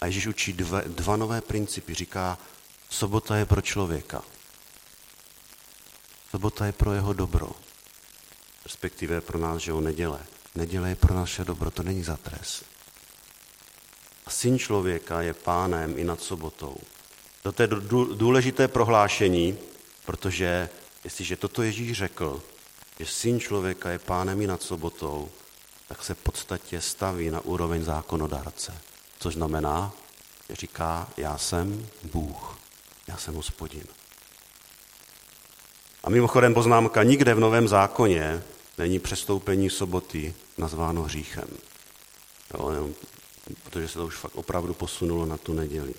A 0.00 0.06
Ježíš 0.06 0.26
učí 0.26 0.52
dva, 0.52 0.80
dva 0.86 1.16
nové 1.16 1.40
principy. 1.40 1.94
Říká, 1.94 2.38
sobota 2.90 3.36
je 3.36 3.46
pro 3.46 3.60
člověka. 3.60 4.22
Sobota 6.30 6.66
je 6.66 6.72
pro 6.72 6.92
jeho 6.92 7.12
dobro. 7.12 7.50
Respektive 8.64 9.20
pro 9.20 9.38
nás, 9.38 9.62
že 9.62 9.72
ho 9.72 9.80
neděle. 9.80 10.18
Neděle 10.54 10.88
je 10.88 10.96
pro 10.96 11.14
naše 11.14 11.44
dobro, 11.44 11.70
to 11.70 11.82
není 11.82 12.02
za 12.02 12.16
trest. 12.16 12.64
A 14.26 14.30
syn 14.30 14.58
člověka 14.58 15.22
je 15.22 15.34
pánem 15.34 15.98
i 15.98 16.04
nad 16.04 16.22
sobotou. 16.22 16.76
To 17.42 17.62
je 17.62 17.68
důležité 18.14 18.68
prohlášení, 18.68 19.58
protože 20.04 20.68
jestliže 21.04 21.36
toto 21.36 21.62
Ježíš 21.62 21.92
řekl, 21.92 22.42
že 22.98 23.06
syn 23.06 23.40
člověka 23.40 23.90
je 23.90 23.98
pánem 23.98 24.40
i 24.40 24.46
nad 24.46 24.62
sobotou, 24.62 25.30
tak 25.88 26.04
se 26.04 26.14
v 26.14 26.18
podstatě 26.18 26.80
staví 26.80 27.30
na 27.30 27.40
úroveň 27.40 27.84
zákonodárce. 27.84 28.74
Což 29.18 29.34
znamená, 29.34 29.92
říká, 30.50 31.08
já 31.16 31.38
jsem 31.38 31.86
Bůh, 32.12 32.58
já 33.08 33.16
jsem 33.16 33.34
hospodin. 33.34 33.84
A 36.04 36.10
mimochodem 36.10 36.54
poznámka, 36.54 37.02
nikde 37.02 37.34
v 37.34 37.40
Novém 37.40 37.68
zákoně 37.68 38.42
není 38.78 38.98
přestoupení 38.98 39.70
soboty 39.70 40.34
nazváno 40.58 41.02
hříchem. 41.02 41.48
Jo, 42.54 42.88
protože 43.64 43.88
se 43.88 43.94
to 43.94 44.06
už 44.06 44.14
fakt 44.14 44.36
opravdu 44.36 44.74
posunulo 44.74 45.26
na 45.26 45.36
tu 45.36 45.52
neděli. 45.52 45.94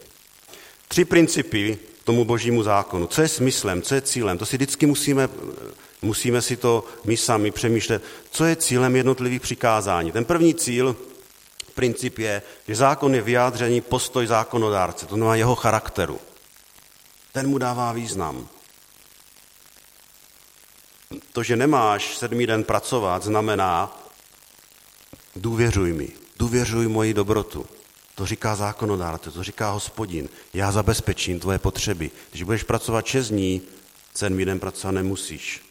Tři 0.87 1.05
principy 1.05 1.77
tomu 2.03 2.25
božímu 2.25 2.63
zákonu. 2.63 3.07
Co 3.07 3.21
je 3.21 3.27
smyslem, 3.27 3.81
co 3.81 3.95
je 3.95 4.01
cílem? 4.01 4.37
To 4.37 4.45
si 4.45 4.57
vždycky 4.57 4.85
musíme, 4.85 5.29
musíme 6.01 6.41
si 6.41 6.57
to 6.57 6.83
my 7.05 7.17
sami 7.17 7.51
přemýšlet, 7.51 8.03
co 8.31 8.45
je 8.45 8.55
cílem 8.55 8.95
jednotlivých 8.95 9.41
přikázání. 9.41 10.11
Ten 10.11 10.25
první 10.25 10.55
cíl, 10.55 10.95
princip 11.77 12.19
je, 12.19 12.41
že 12.67 12.75
zákon 12.75 13.15
je 13.15 13.21
vyjádřený 13.21 13.81
postoj 13.81 14.27
zákonodárce, 14.27 15.05
to 15.05 15.15
znamená 15.15 15.35
jeho 15.35 15.55
charakteru. 15.55 16.19
Ten 17.31 17.47
mu 17.47 17.57
dává 17.57 17.93
význam. 17.93 18.49
To, 21.33 21.43
že 21.43 21.55
nemáš 21.55 22.17
sedmý 22.17 22.47
den 22.47 22.63
pracovat, 22.63 23.23
znamená 23.23 23.93
důvěřuj 25.35 25.93
mi, 25.93 26.09
důvěřuj 26.39 26.87
moji 26.87 27.13
dobrotu. 27.13 27.65
To 28.15 28.25
říká 28.25 28.55
zákonodárce, 28.55 29.31
to 29.31 29.43
říká 29.43 29.69
hospodin. 29.69 30.29
Já 30.53 30.71
zabezpečím 30.71 31.39
tvoje 31.39 31.59
potřeby. 31.59 32.11
Když 32.31 32.43
budeš 32.43 32.63
pracovat 32.63 33.05
šest 33.05 33.29
dní, 33.29 33.61
sedmý 34.13 34.45
den 34.45 34.59
pracovat 34.59 34.91
nemusíš. 34.91 35.61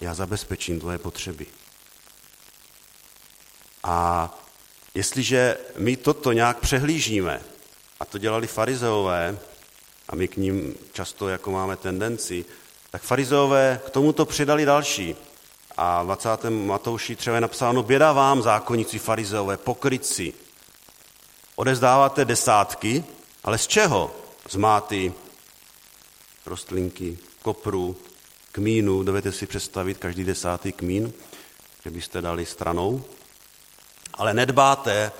Já 0.00 0.14
zabezpečím 0.14 0.80
tvoje 0.80 0.98
potřeby. 0.98 1.46
A 3.82 4.28
jestliže 4.94 5.56
my 5.76 5.96
toto 5.96 6.32
nějak 6.32 6.58
přehlížíme, 6.58 7.40
a 8.00 8.04
to 8.04 8.18
dělali 8.18 8.46
farizeové, 8.46 9.38
a 10.08 10.16
my 10.16 10.28
k 10.28 10.36
ním 10.36 10.74
často 10.92 11.28
jako 11.28 11.50
máme 11.50 11.76
tendenci, 11.76 12.44
tak 12.90 13.02
farizeové 13.02 13.80
k 13.86 13.90
tomuto 13.90 14.26
přidali 14.26 14.64
další. 14.64 15.16
A 15.76 16.02
v 16.02 16.06
20. 16.06 16.28
Matouši 16.50 17.16
třeba 17.16 17.36
je 17.36 17.40
napsáno, 17.40 17.82
běda 17.82 18.12
vám, 18.12 18.42
zákonníci 18.42 18.98
farizeové, 18.98 19.56
pokryci, 19.56 20.32
odezdáváte 21.56 22.24
desátky, 22.24 23.04
ale 23.44 23.58
z 23.58 23.66
čeho? 23.66 24.14
Z 24.48 24.56
máty, 24.56 25.12
rostlinky, 26.46 27.18
kopru, 27.42 27.96
kmínu. 28.52 29.02
Dovedete 29.02 29.36
si 29.36 29.46
představit 29.46 29.98
každý 29.98 30.24
desátý 30.24 30.72
kmín, 30.72 31.12
že 31.84 31.90
byste 31.90 32.22
dali 32.22 32.46
stranou. 32.46 33.04
Ale 34.22 34.34
nedbáte, 34.34 35.12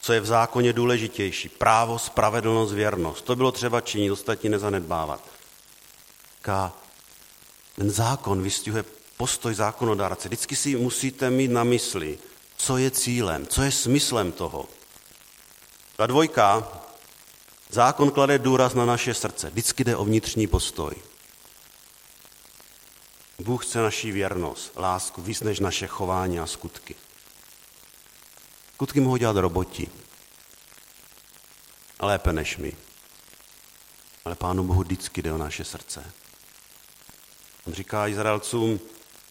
co 0.00 0.12
je 0.12 0.20
v 0.20 0.26
zákoně 0.26 0.72
důležitější. 0.72 1.48
Právo, 1.48 1.98
spravedlnost, 1.98 2.72
věrnost. 2.72 3.24
To 3.24 3.36
bylo 3.36 3.52
třeba 3.52 3.80
činit, 3.80 4.10
ostatní 4.10 4.50
nezanedbávat. 4.50 5.20
Ká 6.42 6.72
ten 7.76 7.90
zákon 7.90 8.42
vystihuje 8.42 8.84
postoj 9.16 9.54
zákonodárce. 9.54 10.28
Vždycky 10.28 10.56
si 10.56 10.76
musíte 10.76 11.30
mít 11.30 11.50
na 11.50 11.64
mysli, 11.64 12.18
co 12.56 12.76
je 12.76 12.90
cílem, 12.90 13.46
co 13.46 13.62
je 13.62 13.72
smyslem 13.72 14.32
toho. 14.32 14.66
Ta 15.96 16.06
dvojka, 16.06 16.68
zákon 17.70 18.10
klade 18.10 18.38
důraz 18.38 18.74
na 18.74 18.84
naše 18.84 19.14
srdce. 19.14 19.50
Vždycky 19.50 19.84
jde 19.84 19.96
o 19.96 20.04
vnitřní 20.04 20.46
postoj. 20.46 20.94
Bůh 23.38 23.66
chce 23.66 23.78
naší 23.78 24.12
věrnost, 24.12 24.72
lásku, 24.76 25.22
víc 25.22 25.40
než 25.40 25.60
naše 25.60 25.86
chování 25.86 26.40
a 26.40 26.46
skutky. 26.46 26.94
Skutky 28.74 29.00
mohou 29.00 29.16
dělat 29.16 29.36
roboti. 29.36 29.90
A 32.00 32.06
lépe 32.06 32.32
než 32.32 32.56
my. 32.56 32.72
Ale 34.24 34.34
Pánu 34.34 34.64
Bohu 34.64 34.82
vždycky 34.82 35.22
jde 35.22 35.32
o 35.32 35.38
naše 35.38 35.64
srdce. 35.64 36.12
On 37.66 37.72
říká 37.72 38.08
Izraelcům, 38.08 38.80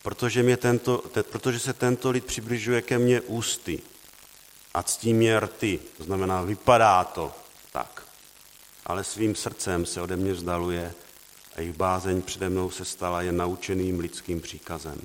protože, 0.01 0.43
mě 0.43 0.57
tento, 0.57 0.97
te, 0.97 1.23
protože 1.23 1.59
se 1.59 1.73
tento 1.73 2.12
lid 2.12 2.25
přibližuje 2.25 2.81
ke 2.81 2.97
mně 2.97 3.21
ústy, 3.21 3.81
a 4.73 4.83
ctí 4.83 5.13
mě 5.13 5.39
rty, 5.39 5.79
to 5.97 6.03
znamená, 6.03 6.41
vypadá 6.41 7.03
to 7.03 7.35
tak, 7.71 8.07
ale 8.85 9.03
svým 9.03 9.35
srdcem 9.35 9.85
se 9.85 10.01
ode 10.01 10.15
mě 10.15 10.33
vzdaluje 10.33 10.93
a 11.55 11.62
jejich 11.62 11.75
bázeň 11.75 12.21
přede 12.21 12.50
mnou 12.50 12.71
se 12.71 12.85
stala 12.85 13.21
jen 13.21 13.38
naučeným 13.38 14.00
lidským 14.00 14.41
příkazem. 14.41 15.01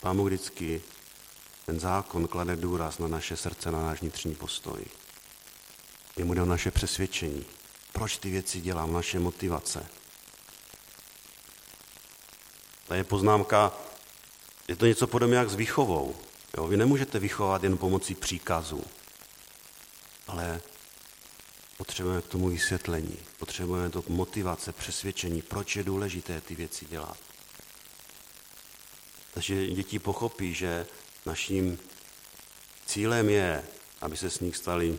Pámu 0.00 0.24
vždycky 0.24 0.82
ten 1.66 1.80
zákon 1.80 2.28
klade 2.28 2.56
důraz 2.56 2.98
na 2.98 3.08
naše 3.08 3.36
srdce, 3.36 3.70
na 3.70 3.82
náš 3.82 4.00
vnitřní 4.00 4.34
postoj. 4.34 4.84
Jemu 6.16 6.42
o 6.42 6.44
naše 6.44 6.70
přesvědčení. 6.70 7.44
Proč 7.92 8.16
ty 8.16 8.30
věci 8.30 8.60
dělám, 8.60 8.92
naše 8.92 9.18
motivace. 9.18 9.86
To 12.88 12.94
je 12.94 13.04
poznámka, 13.04 13.72
je 14.68 14.76
to 14.76 14.86
něco 14.86 15.06
podobně 15.06 15.36
jak 15.36 15.50
s 15.50 15.54
výchovou. 15.54 16.16
Jo, 16.56 16.66
vy 16.66 16.76
nemůžete 16.76 17.18
vychovat 17.18 17.62
jen 17.62 17.78
pomocí 17.78 18.14
příkazů, 18.14 18.84
ale 20.26 20.60
potřebujeme 21.76 22.22
k 22.22 22.26
tomu 22.26 22.48
vysvětlení, 22.48 23.18
potřebujeme 23.38 23.90
to 23.90 24.04
motivace, 24.08 24.72
přesvědčení, 24.72 25.42
proč 25.42 25.76
je 25.76 25.84
důležité 25.84 26.40
ty 26.40 26.54
věci 26.54 26.86
dělat. 26.86 27.18
Takže 29.34 29.66
děti 29.66 29.98
pochopí, 29.98 30.54
že 30.54 30.86
naším 31.26 31.78
cílem 32.86 33.28
je, 33.28 33.64
aby 34.00 34.16
se 34.16 34.30
s 34.30 34.40
nich 34.40 34.56
stali 34.56 34.98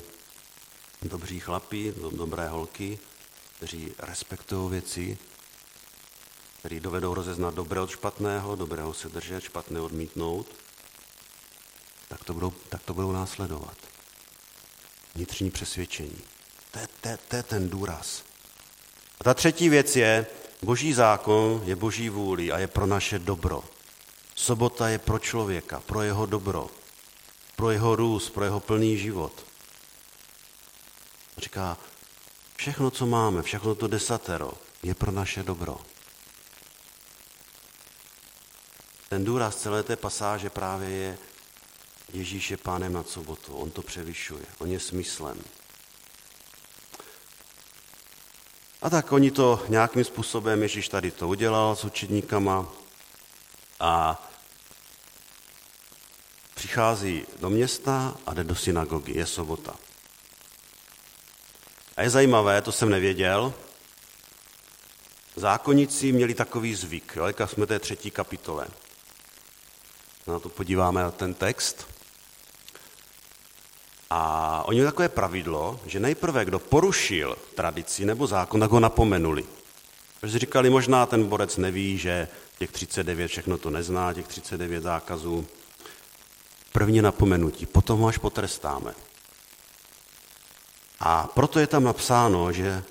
dobří 1.02 1.40
chlapí, 1.40 1.94
dobré 2.12 2.48
holky, 2.48 3.00
kteří 3.58 3.94
respektují 4.00 4.72
věci, 4.72 5.18
kteří 6.60 6.80
dovedou 6.80 7.14
rozeznat 7.14 7.54
dobré 7.54 7.82
od 7.82 7.90
špatného, 7.90 8.56
dobrého 8.56 8.94
se 8.94 9.10
držet, 9.10 9.44
špatné 9.44 9.80
odmítnout, 9.80 10.48
tak 12.08 12.24
to 12.24 12.34
budou, 12.34 12.54
tak 12.70 12.84
to 12.84 12.94
budou 12.94 13.12
následovat. 13.12 13.78
Vnitřní 15.16 15.52
přesvědčení. 15.52 16.22
To 16.72 16.80
je, 16.80 16.88
to, 17.02 17.10
to 17.28 17.36
je 17.36 17.44
ten 17.44 17.70
důraz. 17.70 18.24
A 19.20 19.24
ta 19.24 19.34
třetí 19.34 19.70
věc 19.70 19.96
je, 19.96 20.26
boží 20.62 20.94
zákon 20.94 21.62
je 21.66 21.76
boží 21.76 22.10
vůli 22.10 22.52
a 22.52 22.60
je 22.60 22.68
pro 22.68 22.86
naše 22.86 23.20
dobro. 23.20 23.64
Sobota 24.44 24.90
je 24.90 25.00
pro 25.00 25.20
člověka, 25.20 25.80
pro 25.80 26.02
jeho 26.02 26.26
dobro, 26.26 26.68
pro 27.56 27.72
jeho 27.72 27.96
růst, 27.96 28.30
pro 28.30 28.44
jeho 28.44 28.60
plný 28.60 28.98
život. 28.98 29.46
Říká, 31.38 31.78
všechno, 32.56 32.92
co 32.92 33.06
máme, 33.06 33.42
všechno 33.42 33.76
to 33.76 33.88
desatero, 33.88 34.52
je 34.84 34.96
pro 34.96 35.12
naše 35.12 35.44
dobro. 35.44 35.80
Ten 39.10 39.24
důraz 39.24 39.56
celé 39.56 39.84
té 39.84 39.96
pasáže 39.96 40.50
právě 40.50 40.90
je, 40.90 41.18
Ježíš 42.14 42.52
je 42.52 42.58
pánem 42.58 42.94
nad 42.94 43.10
sobotu, 43.10 43.56
on 43.56 43.72
to 43.72 43.82
převyšuje, 43.82 44.46
on 44.60 44.72
je 44.72 44.80
smyslem. 44.80 45.44
A 48.82 48.90
tak 48.90 49.12
oni 49.12 49.32
to 49.32 49.66
nějakým 49.70 50.04
způsobem, 50.04 50.62
Ježíš 50.62 50.90
tady 50.90 51.12
to 51.12 51.28
udělal 51.28 51.76
s 51.76 51.84
učedníkama 51.84 52.68
a 53.80 54.24
přichází 56.64 57.26
do 57.40 57.50
města 57.50 58.16
a 58.26 58.34
jde 58.34 58.44
do 58.44 58.56
synagogy, 58.56 59.18
je 59.18 59.26
sobota. 59.26 59.76
A 61.98 62.02
je 62.02 62.10
zajímavé, 62.10 62.62
to 62.62 62.72
jsem 62.72 62.90
nevěděl, 62.90 63.54
zákonníci 65.36 66.12
měli 66.12 66.34
takový 66.34 66.76
zvyk, 66.76 67.14
jo, 67.16 67.26
jsme 67.46 67.66
té 67.66 67.80
třetí 67.80 68.12
kapitole. 68.12 68.68
Na 70.28 70.40
to 70.40 70.50
podíváme 70.50 71.02
na 71.02 71.12
ten 71.12 71.34
text. 71.34 71.88
A 74.10 74.64
oni 74.66 74.76
měli 74.76 74.92
takové 74.92 75.10
pravidlo, 75.10 75.80
že 75.86 76.00
nejprve, 76.00 76.46
kdo 76.46 76.60
porušil 76.60 77.36
tradici 77.56 78.06
nebo 78.06 78.28
zákon, 78.28 78.60
tak 78.60 78.72
ho 78.72 78.80
napomenuli. 78.80 79.46
Protože 80.22 80.40
říkali, 80.40 80.70
možná 80.70 81.06
ten 81.06 81.28
borec 81.28 81.58
neví, 81.58 81.98
že 81.98 82.28
těch 82.60 82.72
39 82.72 83.28
všechno 83.28 83.58
to 83.58 83.70
nezná, 83.70 84.14
těch 84.14 84.28
39 84.28 84.84
zákazů. 84.84 85.48
První 86.74 87.02
napomenutí, 87.02 87.66
potom 87.66 88.00
ho 88.00 88.08
až 88.08 88.18
potrestáme. 88.18 88.94
A 91.00 91.28
proto 91.34 91.60
je 91.60 91.68
tam 91.68 91.84
napsáno, 91.84 92.52
že 92.52 92.84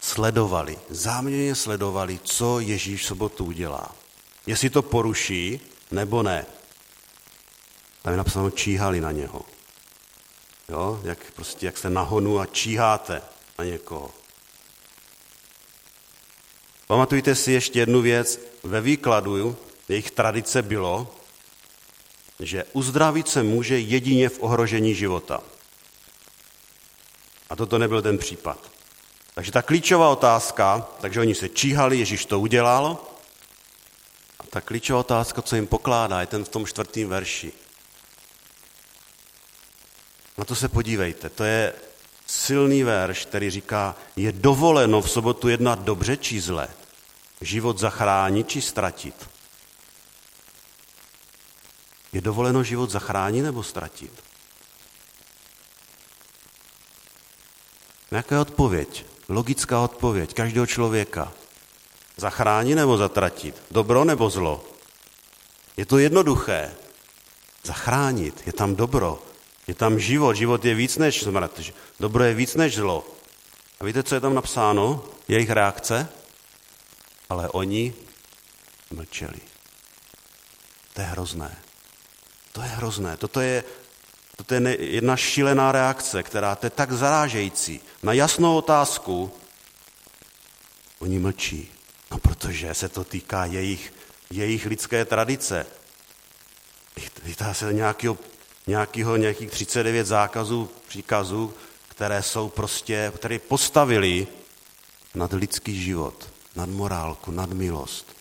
sledovali, 0.00 0.78
záměrně 0.88 1.54
sledovali, 1.54 2.20
co 2.24 2.60
Ježíš 2.60 3.02
v 3.02 3.06
sobotu 3.06 3.44
udělá. 3.44 3.92
Jestli 4.46 4.70
to 4.70 4.82
poruší, 4.82 5.60
nebo 5.90 6.22
ne. 6.22 6.46
Tam 8.02 8.12
je 8.12 8.16
napsáno, 8.16 8.50
číhali 8.50 9.00
na 9.00 9.12
něho. 9.12 9.42
Jo? 10.68 11.00
Jak, 11.04 11.32
prostě, 11.32 11.66
jak 11.66 11.78
jste 11.78 11.90
nahonu 11.90 12.40
a 12.40 12.46
číháte 12.46 13.22
na 13.58 13.64
někoho. 13.64 14.10
Pamatujte 16.86 17.34
si 17.34 17.52
ještě 17.52 17.78
jednu 17.78 18.00
věc. 18.00 18.40
Ve 18.62 18.80
výkladu 18.80 19.56
jejich 19.88 20.10
tradice 20.10 20.62
bylo, 20.62 21.14
že 22.40 22.64
uzdravit 22.72 23.28
se 23.28 23.42
může 23.42 23.78
jedině 23.78 24.28
v 24.28 24.42
ohrožení 24.42 24.94
života. 24.94 25.40
A 27.50 27.56
toto 27.56 27.78
nebyl 27.78 28.02
ten 28.02 28.18
případ. 28.18 28.70
Takže 29.34 29.52
ta 29.52 29.62
klíčová 29.62 30.08
otázka, 30.08 30.88
takže 31.00 31.20
oni 31.20 31.34
se 31.34 31.48
číhali, 31.48 31.98
Ježíš 31.98 32.24
to 32.24 32.40
udělal, 32.40 32.98
a 34.40 34.46
ta 34.50 34.60
klíčová 34.60 35.00
otázka, 35.00 35.42
co 35.42 35.56
jim 35.56 35.66
pokládá, 35.66 36.20
je 36.20 36.26
ten 36.26 36.44
v 36.44 36.48
tom 36.48 36.66
čtvrtém 36.66 37.08
verši. 37.08 37.52
Na 40.38 40.44
to 40.44 40.54
se 40.54 40.68
podívejte. 40.68 41.28
To 41.28 41.44
je 41.44 41.72
silný 42.26 42.82
verš, 42.82 43.26
který 43.26 43.50
říká, 43.50 43.96
je 44.16 44.32
dovoleno 44.32 45.00
v 45.00 45.10
sobotu 45.10 45.48
jednat 45.48 45.78
dobře 45.78 46.16
či 46.16 46.40
zle, 46.40 46.68
život 47.40 47.78
zachránit 47.78 48.48
či 48.48 48.62
ztratit. 48.62 49.29
Je 52.12 52.20
dovoleno 52.20 52.62
život 52.62 52.90
zachránit 52.90 53.42
nebo 53.42 53.62
ztratit? 53.62 54.12
Jaká 58.10 58.34
je 58.34 58.40
odpověď? 58.40 59.06
Logická 59.28 59.80
odpověď 59.80 60.34
každého 60.34 60.66
člověka. 60.66 61.32
Zachránit 62.16 62.74
nebo 62.74 62.96
zatratit? 62.96 63.62
Dobro 63.70 64.04
nebo 64.04 64.30
zlo? 64.30 64.64
Je 65.76 65.86
to 65.86 65.98
jednoduché. 65.98 66.74
Zachránit, 67.62 68.46
je 68.46 68.52
tam 68.52 68.76
dobro. 68.76 69.22
Je 69.66 69.74
tam 69.74 69.98
život, 69.98 70.34
život 70.34 70.64
je 70.64 70.74
víc 70.74 70.96
než 70.96 71.22
smrt, 71.22 71.60
dobro 72.00 72.24
je 72.24 72.34
víc 72.34 72.54
než 72.54 72.74
zlo. 72.74 73.06
A 73.80 73.84
víte, 73.84 74.02
co 74.02 74.14
je 74.14 74.20
tam 74.20 74.34
napsáno? 74.34 75.04
Jejich 75.28 75.50
reakce? 75.50 76.08
Ale 77.28 77.48
oni 77.48 77.94
mlčeli. 78.90 79.40
To 80.94 81.00
je 81.00 81.06
hrozné. 81.06 81.69
To 82.52 82.62
je 82.62 82.68
hrozné. 82.68 83.16
Toto 83.16 83.40
je, 83.40 83.64
toto 84.36 84.54
je 84.54 84.84
jedna 84.84 85.16
šílená 85.16 85.72
reakce, 85.72 86.22
která 86.22 86.56
to 86.56 86.66
je 86.66 86.70
tak 86.70 86.92
zarážející. 86.92 87.80
Na 88.02 88.12
jasnou 88.12 88.56
otázku 88.56 89.32
oni 90.98 91.18
mlčí. 91.18 91.72
No 92.10 92.18
protože 92.18 92.74
se 92.74 92.88
to 92.88 93.04
týká 93.04 93.44
jejich, 93.44 93.92
jejich 94.30 94.66
lidské 94.66 95.04
tradice. 95.04 95.66
Týká 97.24 97.54
se 97.54 97.72
nějakého 97.72 98.18
nějakého, 98.66 99.16
nějakých 99.16 99.50
39 99.50 100.06
zákazů, 100.06 100.70
příkazů, 100.88 101.54
které 101.88 102.22
jsou 102.22 102.48
prostě, 102.48 103.12
které 103.14 103.38
postavili 103.38 104.26
nad 105.14 105.32
lidský 105.32 105.82
život, 105.82 106.28
nad 106.56 106.68
morálku, 106.68 107.30
nad 107.30 107.50
milost, 107.50 108.16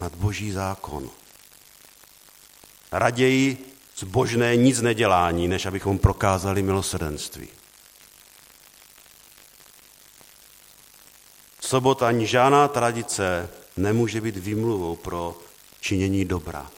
nad 0.00 0.14
boží 0.14 0.52
zákon. 0.52 1.10
Raději 2.92 3.74
zbožné 3.96 4.56
nic 4.56 4.80
nedělání, 4.80 5.48
než 5.48 5.66
abychom 5.66 5.98
prokázali 5.98 6.62
milosrdenství. 6.62 7.48
Sobota 11.60 12.08
ani 12.08 12.26
žádná 12.26 12.68
tradice 12.68 13.50
nemůže 13.76 14.20
být 14.20 14.36
výmluvou 14.36 14.96
pro 14.96 15.38
činění 15.80 16.24
dobra. 16.24 16.70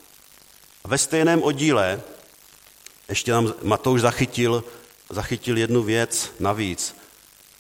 A 0.85 0.88
ve 0.88 0.98
stejném 0.98 1.42
oddíle 1.42 2.03
ještě 3.09 3.33
tam 3.33 3.55
Matouš 3.62 4.01
zachytil, 4.01 4.64
zachytil 5.11 5.59
jednu 5.59 5.83
věc 5.83 6.33
navíc. 6.40 6.96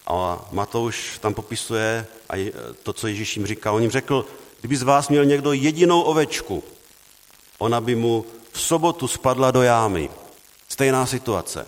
A 0.06 0.48
Matouš 0.52 1.18
tam 1.18 1.34
popisuje 1.34 2.06
a 2.30 2.52
to, 2.82 2.92
co 2.92 3.06
Ježíš 3.06 3.36
jim 3.36 3.46
říkal. 3.46 3.74
On 3.74 3.82
jim 3.82 3.90
řekl, 3.90 4.26
kdyby 4.60 4.76
z 4.76 4.82
vás 4.82 5.08
měl 5.08 5.24
někdo 5.24 5.52
jedinou 5.52 6.02
ovečku, 6.02 6.64
ona 7.58 7.80
by 7.80 7.94
mu 7.94 8.26
v 8.52 8.60
sobotu 8.60 9.08
spadla 9.08 9.50
do 9.50 9.62
jámy. 9.62 10.10
Stejná 10.68 11.06
situace. 11.06 11.66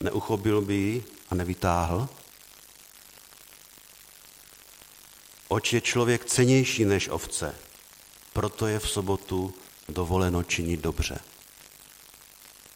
Neuchobil 0.00 0.60
by 0.60 0.74
ji 0.74 1.04
a 1.30 1.34
nevytáhl? 1.34 2.08
Oč 5.48 5.72
je 5.72 5.80
člověk 5.80 6.24
cenější 6.24 6.84
než 6.84 7.08
ovce, 7.08 7.54
proto 8.32 8.66
je 8.66 8.78
v 8.78 8.90
sobotu 8.90 9.54
dovoleno 9.88 10.42
činit 10.42 10.80
dobře. 10.80 11.18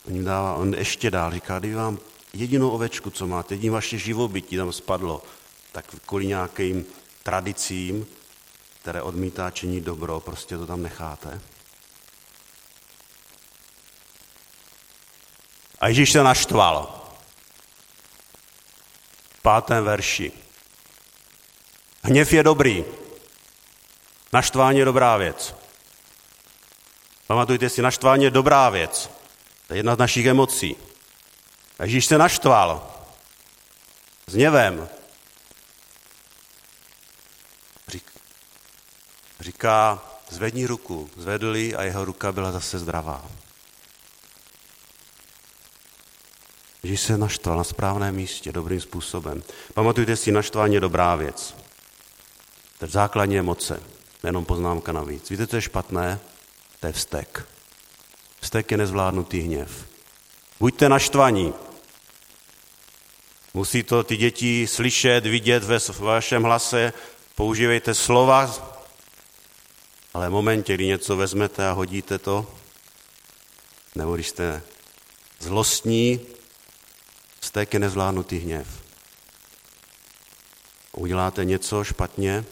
On 0.08 0.24
dává, 0.24 0.54
on 0.54 0.74
ještě 0.74 1.10
dál 1.10 1.32
říká, 1.32 1.58
kdyby 1.58 1.74
vám 1.74 1.98
jedinou 2.32 2.70
ovečku, 2.70 3.10
co 3.10 3.26
máte, 3.26 3.54
jediný 3.54 3.70
vaše 3.70 3.98
živobytí 3.98 4.56
tam 4.56 4.72
spadlo, 4.72 5.22
tak 5.72 5.94
kvůli 6.06 6.26
nějakým 6.26 6.86
tradicím, 7.22 8.06
které 8.80 9.02
odmítá 9.02 9.50
činit 9.50 9.84
dobro, 9.84 10.20
prostě 10.20 10.58
to 10.58 10.66
tam 10.66 10.82
necháte. 10.82 11.40
A 15.80 15.88
Ježíš 15.88 16.12
se 16.12 16.22
naštval. 16.22 17.02
V 19.38 19.42
pátém 19.42 19.84
verši. 19.84 20.32
Hněv 22.02 22.32
je 22.32 22.42
dobrý. 22.42 22.84
Naštvání 24.32 24.78
je 24.78 24.84
dobrá 24.84 25.16
věc. 25.16 25.54
Pamatujte 27.26 27.68
si, 27.68 27.82
naštvání 27.82 28.24
je 28.24 28.30
dobrá 28.30 28.70
věc. 28.70 29.10
To 29.66 29.74
je 29.74 29.78
jedna 29.78 29.94
z 29.94 29.98
našich 29.98 30.26
emocí. 30.26 30.76
A 31.78 31.84
Ježíš 31.84 32.06
se 32.06 32.18
naštval. 32.18 32.92
S 34.26 34.34
něvem. 34.34 34.88
Říká, 39.40 40.02
zvedni 40.28 40.66
ruku. 40.66 41.10
Zvedli 41.16 41.74
a 41.74 41.82
jeho 41.82 42.04
ruka 42.04 42.32
byla 42.32 42.52
zase 42.52 42.78
zdravá. 42.78 43.24
Ježíš 46.82 47.00
se 47.00 47.18
naštval 47.18 47.56
na 47.56 47.64
správném 47.64 48.14
místě, 48.14 48.52
dobrým 48.52 48.80
způsobem. 48.80 49.42
Pamatujte 49.74 50.16
si, 50.16 50.32
naštvání 50.32 50.74
je 50.74 50.80
dobrá 50.80 51.16
věc. 51.16 51.54
To 52.78 52.84
je 52.84 52.90
základní 52.90 53.38
emoce, 53.38 53.82
nejenom 54.22 54.44
poznámka 54.44 54.92
navíc. 54.92 55.30
Víte, 55.30 55.46
co 55.46 55.56
je 55.56 55.62
špatné? 55.62 56.20
To 56.80 56.86
je 56.86 56.92
vztek. 56.92 57.48
Vztek 58.40 58.70
je 58.70 58.76
nezvládnutý 58.76 59.40
hněv. 59.40 59.86
Buďte 60.60 60.88
naštvaní. 60.88 61.54
Musí 63.54 63.82
to 63.82 64.04
ty 64.04 64.16
děti 64.16 64.66
slyšet, 64.66 65.26
vidět 65.26 65.64
ve 65.64 65.78
vašem 65.98 66.42
hlase. 66.42 66.92
Používejte 67.34 67.94
slova, 67.94 68.54
ale 70.14 70.28
v 70.28 70.32
momentě, 70.32 70.74
kdy 70.74 70.86
něco 70.86 71.16
vezmete 71.16 71.68
a 71.68 71.72
hodíte 71.72 72.18
to, 72.18 72.54
nebo 73.94 74.14
když 74.14 74.28
jste 74.28 74.62
zlostní, 75.38 76.20
vztek 77.56 77.74
je 77.74 77.80
nezvládnutý 77.80 78.38
hněv. 78.38 78.82
Uděláte 80.92 81.44
něco 81.44 81.84
špatně, 81.84 82.44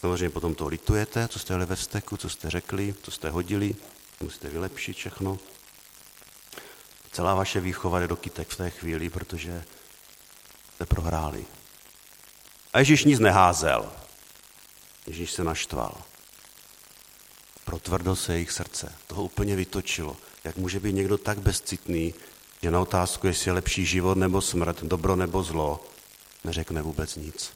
samozřejmě 0.00 0.30
potom 0.30 0.54
to 0.54 0.68
litujete, 0.68 1.28
co 1.28 1.38
jste 1.38 1.54
jeli 1.54 1.66
ve 1.66 1.76
vzteku, 1.76 2.16
co 2.16 2.28
jste 2.28 2.50
řekli, 2.50 2.94
co 3.02 3.10
jste 3.10 3.30
hodili, 3.30 3.74
musíte 4.20 4.48
vylepšit 4.48 4.96
všechno. 4.96 5.38
Celá 7.12 7.34
vaše 7.34 7.60
výchova 7.60 8.00
jde 8.00 8.08
do 8.08 8.16
kytek 8.16 8.48
v 8.48 8.56
té 8.56 8.70
chvíli, 8.70 9.10
protože 9.10 9.64
jste 10.74 10.86
prohráli. 10.86 11.46
A 12.72 12.78
Ježíš 12.78 13.04
nic 13.04 13.20
neházel. 13.20 13.92
Ježíš 15.06 15.30
se 15.30 15.44
naštval. 15.44 16.02
Protvrdl 17.64 18.16
se 18.16 18.32
jejich 18.32 18.50
srdce. 18.50 18.92
Toho 19.06 19.24
úplně 19.24 19.56
vytočilo. 19.56 20.16
Jak 20.44 20.56
může 20.56 20.80
být 20.80 20.92
někdo 20.92 21.18
tak 21.18 21.38
bezcitný, 21.38 22.14
že 22.62 22.70
na 22.70 22.80
otázku, 22.80 23.26
jestli 23.26 23.48
je 23.48 23.52
lepší 23.52 23.86
život 23.86 24.18
nebo 24.18 24.40
smrt, 24.40 24.82
dobro 24.82 25.16
nebo 25.16 25.42
zlo, 25.42 25.84
neřekne 26.44 26.82
vůbec 26.82 27.16
nic. 27.16 27.52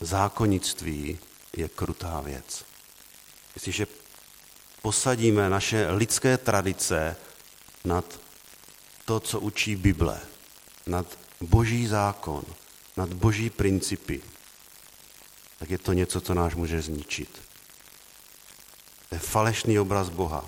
Zákonnictví 0.00 1.18
je 1.56 1.68
krutá 1.68 2.20
věc. 2.20 2.64
Jestliže 3.54 3.86
posadíme 4.82 5.50
naše 5.50 5.90
lidské 5.90 6.38
tradice 6.38 7.16
nad 7.84 8.20
to, 9.04 9.20
co 9.20 9.40
učí 9.40 9.76
Bible, 9.76 10.20
nad 10.86 11.18
boží 11.40 11.86
zákon, 11.86 12.44
nad 12.96 13.12
boží 13.12 13.50
principy, 13.50 14.22
tak 15.58 15.70
je 15.70 15.78
to 15.78 15.92
něco, 15.92 16.20
co 16.20 16.34
nás 16.34 16.54
může 16.54 16.82
zničit. 16.82 17.42
To 19.08 19.14
je 19.14 19.18
falešný 19.18 19.78
obraz 19.78 20.08
Boha. 20.08 20.44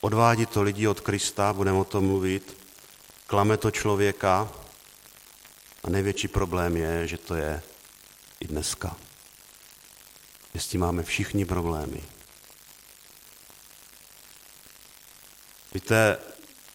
Odvádí 0.00 0.46
to 0.46 0.62
lidi 0.62 0.88
od 0.88 1.00
Krista, 1.00 1.52
budeme 1.52 1.78
o 1.78 1.84
tom 1.84 2.06
mluvit, 2.06 2.56
klame 3.26 3.56
to 3.56 3.70
člověka 3.70 4.52
a 5.84 5.90
největší 5.90 6.28
problém 6.28 6.76
je, 6.76 7.08
že 7.08 7.18
to 7.18 7.34
je 7.34 7.62
i 8.40 8.46
dneska. 8.46 8.96
Že 10.54 10.60
s 10.60 10.66
tím 10.66 10.80
máme 10.80 11.02
všichni 11.02 11.44
problémy. 11.44 12.02
Víte, 15.74 16.18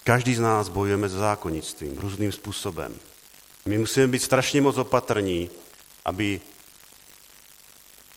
každý 0.03 0.35
z 0.35 0.39
nás 0.39 0.69
bojujeme 0.69 1.09
se 1.09 1.17
zákonnictvím 1.17 1.97
různým 1.97 2.31
způsobem. 2.31 2.99
My 3.65 3.77
musíme 3.77 4.07
být 4.07 4.23
strašně 4.23 4.61
moc 4.61 4.77
opatrní, 4.77 5.49
aby 6.05 6.41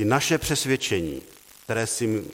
i 0.01 0.05
naše 0.05 0.39
přesvědčení, 0.39 1.23
které, 1.65 1.87
si, 1.87 2.25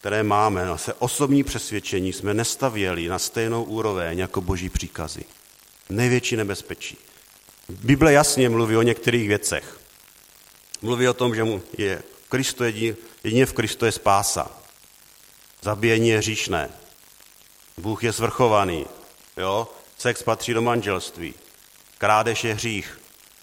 které 0.00 0.22
máme, 0.22 0.64
naše 0.64 0.92
osobní 0.92 1.44
přesvědčení, 1.44 2.12
jsme 2.12 2.34
nestavěli 2.34 3.08
na 3.08 3.18
stejnou 3.18 3.64
úroveň 3.64 4.18
jako 4.18 4.40
boží 4.40 4.68
příkazy. 4.68 5.24
Největší 5.88 6.36
nebezpečí. 6.36 6.96
Bible 7.68 8.12
jasně 8.12 8.48
mluví 8.48 8.76
o 8.76 8.82
některých 8.82 9.28
věcech. 9.28 9.80
Mluví 10.82 11.08
o 11.08 11.14
tom, 11.14 11.34
že 11.34 11.44
mu 11.44 11.62
je 11.78 12.02
Kristo 12.28 12.64
jedině, 12.64 12.96
jedině 13.24 13.46
v 13.46 13.52
Kristu 13.52 13.86
je 13.86 13.92
spása. 13.92 14.50
Zabíjení 15.62 16.08
je 16.08 16.18
hříšné. 16.18 16.70
Bůh 17.78 18.04
je 18.04 18.12
svrchovaný. 18.12 18.86
Jo? 19.36 19.68
Sex 19.98 20.22
patří 20.22 20.54
do 20.54 20.62
manželství. 20.62 21.34
Krádež 21.98 22.44
je 22.44 22.54
hřích. 22.54 23.00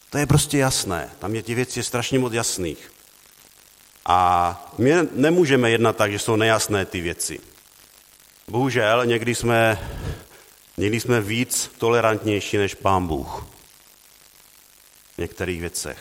To 0.10 0.18
je 0.18 0.26
prostě 0.26 0.58
jasné. 0.58 1.10
Tam 1.20 1.36
je 1.36 1.44
těch 1.44 1.56
věcí 1.56 1.84
strašně 1.84 2.20
moc 2.20 2.34
jasných. 2.34 2.92
A 4.06 4.74
my 4.78 4.94
nemůžeme 5.12 5.72
jednat 5.72 5.98
tak, 5.98 6.12
že 6.12 6.20
jsou 6.20 6.36
nejasné 6.36 6.86
ty 6.86 7.02
věci. 7.02 7.40
Bohužel 8.48 9.06
někdy 9.06 9.36
jsme, 9.36 9.90
někdy 10.78 11.00
jsme 11.00 11.22
víc 11.22 11.72
tolerantnější 11.78 12.58
než 12.58 12.76
pán 12.76 13.08
Bůh 13.08 13.46
v 15.16 15.18
některých 15.18 15.62
věcech. 15.62 15.98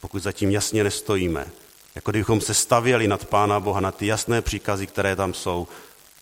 Pokud 0.00 0.22
zatím 0.22 0.50
jasně 0.50 0.84
nestojíme. 0.84 1.46
Jako 1.94 2.10
kdybychom 2.10 2.40
se 2.40 2.54
stavěli 2.54 3.08
nad 3.08 3.24
Pána 3.24 3.60
Boha, 3.60 3.80
na 3.80 3.92
ty 3.92 4.06
jasné 4.06 4.42
příkazy, 4.42 4.86
které 4.86 5.16
tam 5.16 5.34
jsou. 5.34 5.68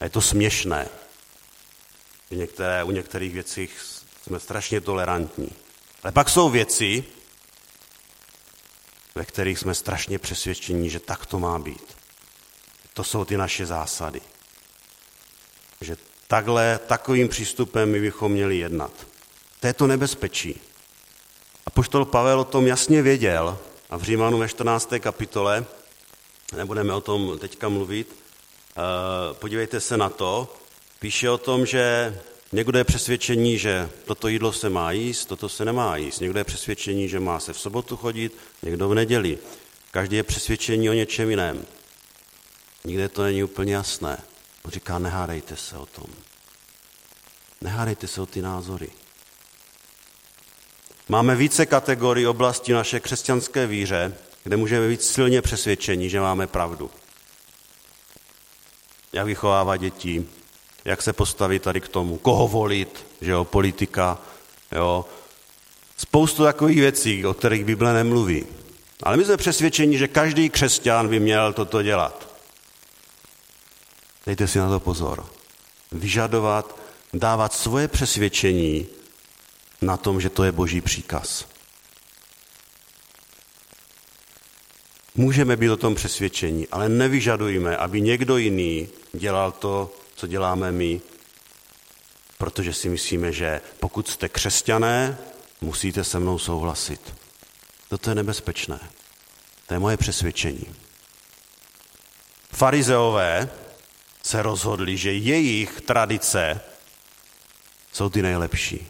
A 0.00 0.04
je 0.04 0.10
to 0.10 0.20
směšné. 0.20 0.88
Některé, 2.30 2.84
u 2.84 2.90
některých 2.90 3.32
věcí 3.32 3.68
jsme 4.22 4.40
strašně 4.40 4.80
tolerantní. 4.80 5.48
Ale 6.02 6.12
pak 6.12 6.28
jsou 6.28 6.48
věci, 6.48 7.04
ve 9.16 9.24
kterých 9.24 9.58
jsme 9.58 9.74
strašně 9.74 10.18
přesvědčení, 10.18 10.90
že 10.90 11.00
tak 11.00 11.26
to 11.26 11.38
má 11.38 11.58
být. 11.58 11.96
To 12.94 13.04
jsou 13.04 13.24
ty 13.24 13.36
naše 13.36 13.66
zásady. 13.66 14.20
Že 15.80 15.96
takhle, 16.28 16.80
takovým 16.86 17.28
přístupem 17.28 17.90
my 17.90 18.00
bychom 18.00 18.32
měli 18.32 18.58
jednat. 18.58 18.92
To 19.60 19.66
je 19.66 19.72
to 19.72 19.86
nebezpečí. 19.86 20.60
A 21.66 21.70
poštol 21.70 22.04
Pavel 22.04 22.40
o 22.40 22.44
tom 22.44 22.66
jasně 22.66 23.02
věděl 23.02 23.58
a 23.90 23.96
v 23.96 24.02
Římanu 24.02 24.38
ve 24.38 24.48
14. 24.48 24.92
kapitole, 25.00 25.64
nebudeme 26.56 26.94
o 26.94 27.00
tom 27.00 27.38
teďka 27.38 27.68
mluvit, 27.68 28.16
eh, 28.16 29.34
podívejte 29.34 29.80
se 29.80 29.96
na 29.96 30.08
to, 30.08 30.56
píše 30.98 31.30
o 31.30 31.38
tom, 31.38 31.66
že 31.66 32.14
Někdo 32.52 32.78
je 32.78 32.84
přesvědčení, 32.84 33.58
že 33.58 33.90
toto 34.04 34.28
jídlo 34.28 34.52
se 34.52 34.70
má 34.70 34.92
jíst, 34.92 35.26
toto 35.26 35.48
se 35.48 35.64
nemá 35.64 35.96
jíst. 35.96 36.20
Někdo 36.20 36.38
je 36.38 36.44
přesvědčení, 36.44 37.08
že 37.08 37.20
má 37.20 37.40
se 37.40 37.52
v 37.52 37.60
sobotu 37.60 37.96
chodit, 37.96 38.36
někdo 38.62 38.88
v 38.88 38.94
neděli. 38.94 39.38
Každý 39.90 40.16
je 40.16 40.22
přesvědčení 40.22 40.90
o 40.90 40.92
něčem 40.92 41.30
jiném. 41.30 41.66
Nikde 42.84 43.08
to 43.08 43.22
není 43.22 43.44
úplně 43.44 43.74
jasné. 43.74 44.18
On 44.64 44.70
říká, 44.70 44.98
nehádejte 44.98 45.56
se 45.56 45.76
o 45.76 45.86
tom. 45.86 46.06
Nehádejte 47.60 48.06
se 48.06 48.20
o 48.20 48.26
ty 48.26 48.42
názory. 48.42 48.90
Máme 51.08 51.36
více 51.36 51.66
kategorií 51.66 52.26
oblasti 52.26 52.72
naše 52.72 53.00
křesťanské 53.00 53.66
víře, 53.66 54.16
kde 54.44 54.56
můžeme 54.56 54.88
být 54.88 55.02
silně 55.02 55.42
přesvědčení, 55.42 56.10
že 56.10 56.20
máme 56.20 56.46
pravdu. 56.46 56.90
Jak 59.12 59.26
vychovávat 59.26 59.80
děti, 59.80 60.26
jak 60.86 61.02
se 61.02 61.12
postavit 61.12 61.62
tady 61.62 61.80
k 61.80 61.88
tomu, 61.88 62.18
koho 62.18 62.48
volit, 62.48 63.06
že 63.20 63.30
jo, 63.30 63.44
politika, 63.44 64.18
jo. 64.72 65.04
Spoustu 65.96 66.44
takových 66.44 66.80
věcí, 66.80 67.26
o 67.26 67.34
kterých 67.34 67.64
Bible 67.64 67.92
nemluví. 67.92 68.46
Ale 69.02 69.16
my 69.16 69.24
jsme 69.24 69.36
přesvědčeni, 69.36 69.98
že 69.98 70.08
každý 70.08 70.50
křesťan 70.50 71.08
by 71.08 71.20
měl 71.20 71.52
toto 71.52 71.82
dělat. 71.82 72.28
Dejte 74.26 74.48
si 74.48 74.58
na 74.58 74.68
to 74.68 74.80
pozor. 74.80 75.26
Vyžadovat, 75.92 76.80
dávat 77.14 77.52
svoje 77.52 77.88
přesvědčení 77.88 78.86
na 79.82 79.96
tom, 79.96 80.20
že 80.20 80.30
to 80.30 80.44
je 80.44 80.52
boží 80.52 80.80
příkaz. 80.80 81.46
Můžeme 85.14 85.56
být 85.56 85.70
o 85.70 85.76
tom 85.76 85.94
přesvědčení, 85.94 86.68
ale 86.68 86.88
nevyžadujme, 86.88 87.76
aby 87.76 88.00
někdo 88.00 88.36
jiný 88.36 88.88
dělal 89.12 89.52
to, 89.52 89.90
co 90.16 90.26
děláme 90.26 90.72
my, 90.72 91.00
protože 92.38 92.72
si 92.72 92.88
myslíme, 92.88 93.32
že 93.32 93.60
pokud 93.80 94.08
jste 94.08 94.28
křesťané, 94.28 95.18
musíte 95.60 96.04
se 96.04 96.18
mnou 96.18 96.38
souhlasit. 96.38 97.14
Toto 97.88 98.10
je 98.10 98.14
nebezpečné. 98.14 98.80
To 99.66 99.74
je 99.74 99.80
moje 99.80 99.96
přesvědčení. 99.96 100.74
Farizeové 102.52 103.50
se 104.22 104.42
rozhodli, 104.42 104.96
že 104.96 105.12
jejich 105.12 105.80
tradice 105.80 106.60
jsou 107.92 108.10
ty 108.10 108.22
nejlepší. 108.22 108.88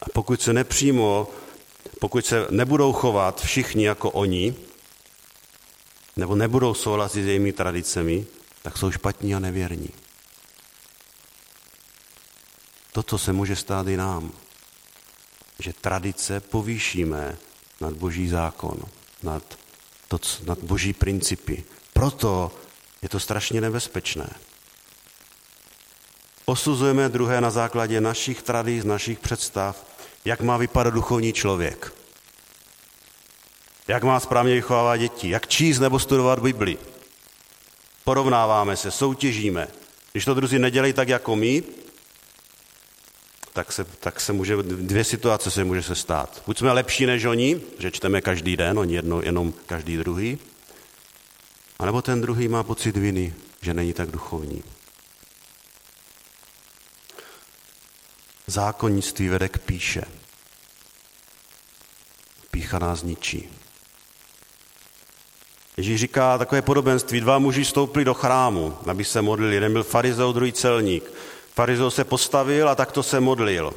A 0.00 0.06
pokud 0.12 0.42
se 0.42 0.52
nepřímo, 0.52 1.28
pokud 2.00 2.26
se 2.26 2.46
nebudou 2.50 2.92
chovat 2.92 3.40
všichni 3.40 3.86
jako 3.86 4.10
oni, 4.10 4.54
nebo 6.16 6.34
nebudou 6.34 6.74
souhlasit 6.74 7.22
s 7.22 7.26
jejími 7.26 7.52
tradicemi, 7.52 8.26
tak 8.66 8.78
jsou 8.78 8.90
špatní 8.90 9.34
a 9.34 9.38
nevěrní. 9.38 9.88
Toto 12.92 13.18
se 13.18 13.32
může 13.32 13.56
stát 13.56 13.86
i 13.86 13.96
nám, 13.96 14.32
že 15.58 15.72
tradice 15.72 16.40
povýšíme 16.40 17.36
nad 17.80 17.92
boží 17.94 18.28
zákon, 18.28 18.78
nad 19.22 19.58
to, 20.08 20.18
nad 20.44 20.58
boží 20.58 20.92
principy. 20.92 21.64
Proto 21.92 22.52
je 23.02 23.08
to 23.08 23.20
strašně 23.20 23.60
nebezpečné. 23.60 24.30
Posuzujeme 26.44 27.08
druhé 27.08 27.40
na 27.40 27.50
základě 27.50 28.00
našich 28.00 28.42
tradic, 28.42 28.84
našich 28.84 29.18
představ, 29.18 29.86
jak 30.24 30.40
má 30.40 30.56
vypadat 30.56 30.94
duchovní 30.94 31.32
člověk. 31.32 31.94
Jak 33.88 34.02
má 34.02 34.20
správně 34.20 34.54
vychovávat 34.54 35.00
děti, 35.00 35.28
jak 35.28 35.46
číst 35.46 35.78
nebo 35.78 35.98
studovat 35.98 36.38
Bibli. 36.38 36.95
Porovnáváme 38.06 38.76
se, 38.76 38.90
soutěžíme. 38.90 39.68
Když 40.12 40.24
to 40.24 40.34
druzí 40.34 40.58
nedělají 40.58 40.92
tak 40.92 41.08
jako 41.08 41.36
my, 41.36 41.62
tak 43.52 43.72
se, 43.72 43.84
tak 43.84 44.20
se 44.20 44.32
může, 44.32 44.56
dvě 44.62 45.04
situace 45.04 45.50
se 45.50 45.64
může 45.64 45.82
se 45.82 45.94
stát. 45.94 46.42
Buď 46.46 46.58
jsme 46.58 46.72
lepší 46.72 47.06
než 47.06 47.24
oni, 47.24 47.60
že 47.78 47.90
čteme 47.90 48.20
každý 48.20 48.56
den, 48.56 48.78
oni 48.78 48.94
jedno, 48.94 49.22
jenom 49.22 49.52
každý 49.66 49.96
druhý, 49.96 50.38
anebo 51.78 52.02
ten 52.02 52.20
druhý 52.20 52.48
má 52.48 52.62
pocit 52.62 52.96
viny, 52.96 53.34
že 53.60 53.74
není 53.74 53.92
tak 53.92 54.10
duchovní. 54.10 54.62
Zákonnictví 58.46 59.28
vede 59.28 59.48
k 59.48 59.58
píše. 59.58 60.02
Pícha 62.50 62.78
nás 62.78 63.02
ničí. 63.02 63.65
Ježíš 65.76 66.00
říká 66.00 66.38
takové 66.38 66.62
podobenství. 66.62 67.20
Dva 67.20 67.38
muži 67.38 67.64
stoupili 67.64 68.04
do 68.04 68.14
chrámu, 68.14 68.78
aby 68.86 69.04
se 69.04 69.22
modlili. 69.22 69.54
Jeden 69.54 69.72
byl 69.72 69.84
farizeu, 69.84 70.32
druhý 70.32 70.52
celník. 70.52 71.12
Farizeu 71.54 71.90
se 71.90 72.04
postavil 72.04 72.68
a 72.68 72.74
takto 72.74 73.02
se 73.02 73.20
modlil. 73.20 73.74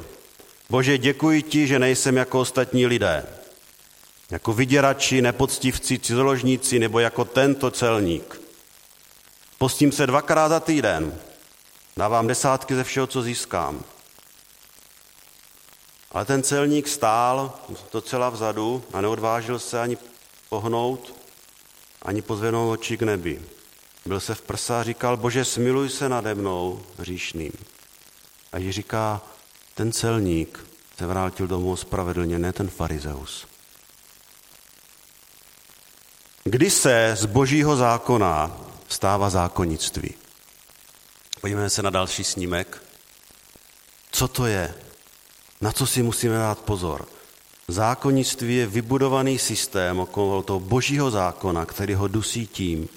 Bože, 0.70 0.98
děkuji 0.98 1.42
ti, 1.42 1.66
že 1.66 1.78
nejsem 1.78 2.16
jako 2.16 2.40
ostatní 2.40 2.86
lidé. 2.86 3.26
Jako 4.30 4.52
vyděrači, 4.52 5.22
nepoctivci, 5.22 5.98
cizoložníci 5.98 6.78
nebo 6.78 6.98
jako 6.98 7.24
tento 7.24 7.70
celník. 7.70 8.40
Postím 9.58 9.92
se 9.92 10.06
dvakrát 10.06 10.48
za 10.48 10.60
týden. 10.60 11.18
Dávám 11.96 12.26
desátky 12.26 12.74
ze 12.74 12.84
všeho, 12.84 13.06
co 13.06 13.22
získám. 13.22 13.84
Ale 16.12 16.24
ten 16.24 16.42
celník 16.42 16.88
stál 16.88 17.52
docela 17.92 18.30
vzadu 18.30 18.84
a 18.92 19.00
neodvážil 19.00 19.58
se 19.58 19.80
ani 19.80 19.98
pohnout, 20.48 21.19
ani 22.02 22.22
pozvednout 22.22 22.72
oči 22.72 22.96
k 22.96 23.02
nebi. 23.02 23.42
Byl 24.06 24.20
se 24.20 24.34
v 24.34 24.42
prsa 24.42 24.80
a 24.80 24.82
říkal, 24.82 25.16
bože, 25.16 25.44
smiluj 25.44 25.88
se 25.90 26.08
nade 26.08 26.34
mnou, 26.34 26.82
hříšným. 26.98 27.52
A 28.52 28.58
Ježíš 28.58 28.74
říká, 28.74 29.22
ten 29.74 29.92
celník 29.92 30.66
se 30.98 31.06
vrátil 31.06 31.46
domů 31.46 31.76
spravedlně, 31.76 32.38
ne 32.38 32.52
ten 32.52 32.68
farizeus. 32.70 33.46
Kdy 36.44 36.70
se 36.70 37.16
z 37.16 37.24
božího 37.26 37.76
zákona 37.76 38.60
stává 38.88 39.30
zákonnictví? 39.30 40.14
Podívejme 41.40 41.70
se 41.70 41.82
na 41.82 41.90
další 41.90 42.24
snímek. 42.24 42.82
Co 44.12 44.28
to 44.28 44.46
je? 44.46 44.74
Na 45.60 45.72
co 45.72 45.86
si 45.86 46.02
musíme 46.02 46.34
dát 46.34 46.58
pozor? 46.58 47.08
Zákonnictví 47.70 48.56
je 48.56 48.66
vybudovaný 48.66 49.38
systém 49.38 49.98
okolo 49.98 50.42
toho 50.42 50.60
božího 50.60 51.10
zákona, 51.10 51.66
který 51.66 51.94
ho 51.94 52.08
dusí 52.08 52.46
tím, 52.46 52.88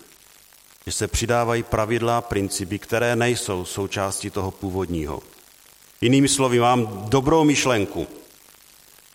že 0.86 0.91
se 0.91 1.07
přidávají 1.07 1.63
pravidla 1.63 2.17
a 2.17 2.21
principy, 2.21 2.79
které 2.79 3.15
nejsou 3.15 3.65
součástí 3.65 4.29
toho 4.29 4.51
původního. 4.51 5.21
Jinými 6.01 6.27
slovy, 6.27 6.59
mám 6.59 7.09
dobrou 7.09 7.43
myšlenku. 7.43 8.07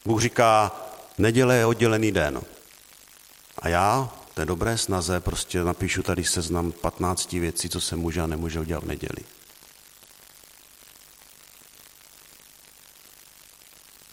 Bůh 0.05 0.23
říká, 0.23 0.77
neděle 1.19 1.57
je 1.57 1.67
oddělený 1.67 2.13
den. 2.13 2.41
A 3.59 3.69
já 3.69 4.11
té 4.35 4.47
dobré 4.47 4.79
snaze 4.79 5.21
prostě 5.21 5.65
napíšu 5.65 6.03
tady 6.03 6.25
seznam 6.25 6.73
15 6.73 7.33
věcí, 7.33 7.69
co 7.69 7.81
se 7.81 7.97
může 7.97 8.21
a 8.21 8.27
nemůže 8.27 8.61
udělat 8.61 8.85
v 8.85 8.87
neděli. 8.87 9.25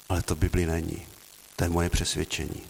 Ale 0.10 0.22
to 0.22 0.36
Bibli 0.36 0.66
není. 0.66 1.15
To 1.56 1.64
je 1.64 1.70
moje 1.70 1.90
přesvědčení. 1.90 2.62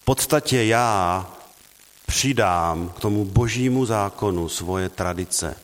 V 0.00 0.04
podstatě 0.04 0.64
já 0.64 1.26
přidám 2.06 2.88
k 2.88 3.00
tomu 3.00 3.24
božímu 3.24 3.86
zákonu 3.86 4.48
svoje 4.48 4.88
tradice, 4.88 5.56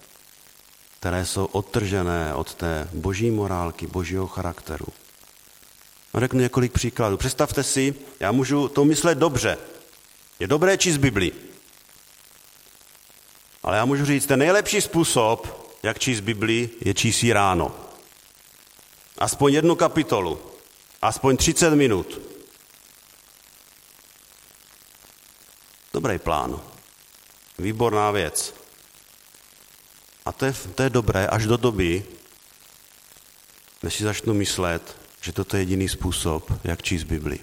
které 0.99 1.27
jsou 1.27 1.44
odtržené 1.44 2.35
od 2.35 2.55
té 2.55 2.88
boží 2.92 3.31
morálky, 3.31 3.87
božího 3.87 4.27
charakteru. 4.27 4.87
A 6.14 6.20
řeknu 6.20 6.40
několik 6.40 6.73
příkladů. 6.73 7.16
Představte 7.16 7.62
si, 7.62 7.94
já 8.20 8.33
můžu 8.33 8.68
to 8.68 8.85
myslet 8.85 9.18
dobře. 9.18 9.59
Je 10.38 10.46
dobré 10.46 10.79
číst 10.79 10.96
Bibli. 10.96 11.33
Ale 13.62 13.77
já 13.77 13.85
můžu 13.85 14.05
říct, 14.05 14.27
ten 14.27 14.38
nejlepší 14.38 14.81
způsob, 14.81 15.68
jak 15.83 15.99
číst 15.99 16.20
Bibli, 16.20 16.70
je 16.81 16.94
číst 16.94 17.25
ráno. 17.33 17.89
Aspoň 19.20 19.52
jednu 19.52 19.76
kapitolu. 19.76 20.40
Aspoň 21.02 21.37
30 21.37 21.74
minut. 21.74 22.20
Dobrý 25.92 26.18
plán. 26.18 26.61
Výborná 27.59 28.11
věc. 28.11 28.54
A 30.24 30.33
to 30.33 30.44
je, 30.44 30.52
to 30.74 30.83
je 30.83 30.90
dobré 30.90 31.26
až 31.26 31.46
do 31.46 31.56
doby, 31.56 32.04
než 33.83 33.94
si 33.94 34.04
začnu 34.04 34.35
myslet, 34.35 34.96
že 35.20 35.33
toto 35.33 35.56
je 35.56 35.62
jediný 35.62 35.88
způsob, 35.88 36.52
jak 36.64 36.83
číst 36.83 37.04
Bibli. 37.04 37.38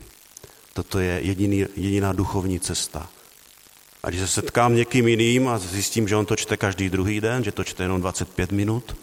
Toto 0.73 0.99
je 0.99 1.21
jediný, 1.21 1.65
jediná 1.75 2.13
duchovní 2.13 2.59
cesta. 2.59 3.09
A 4.03 4.09
když 4.09 4.21
se 4.21 4.27
setkám 4.27 4.75
někým 4.75 5.07
jiným 5.07 5.47
a 5.47 5.57
zjistím, 5.57 6.07
že 6.07 6.15
on 6.15 6.25
to 6.25 6.35
čte 6.35 6.57
každý 6.57 6.89
druhý 6.89 7.21
den, 7.21 7.43
že 7.43 7.51
to 7.51 7.63
čte 7.63 7.83
jenom 7.83 8.01
25 8.01 8.51
minut, 8.51 8.95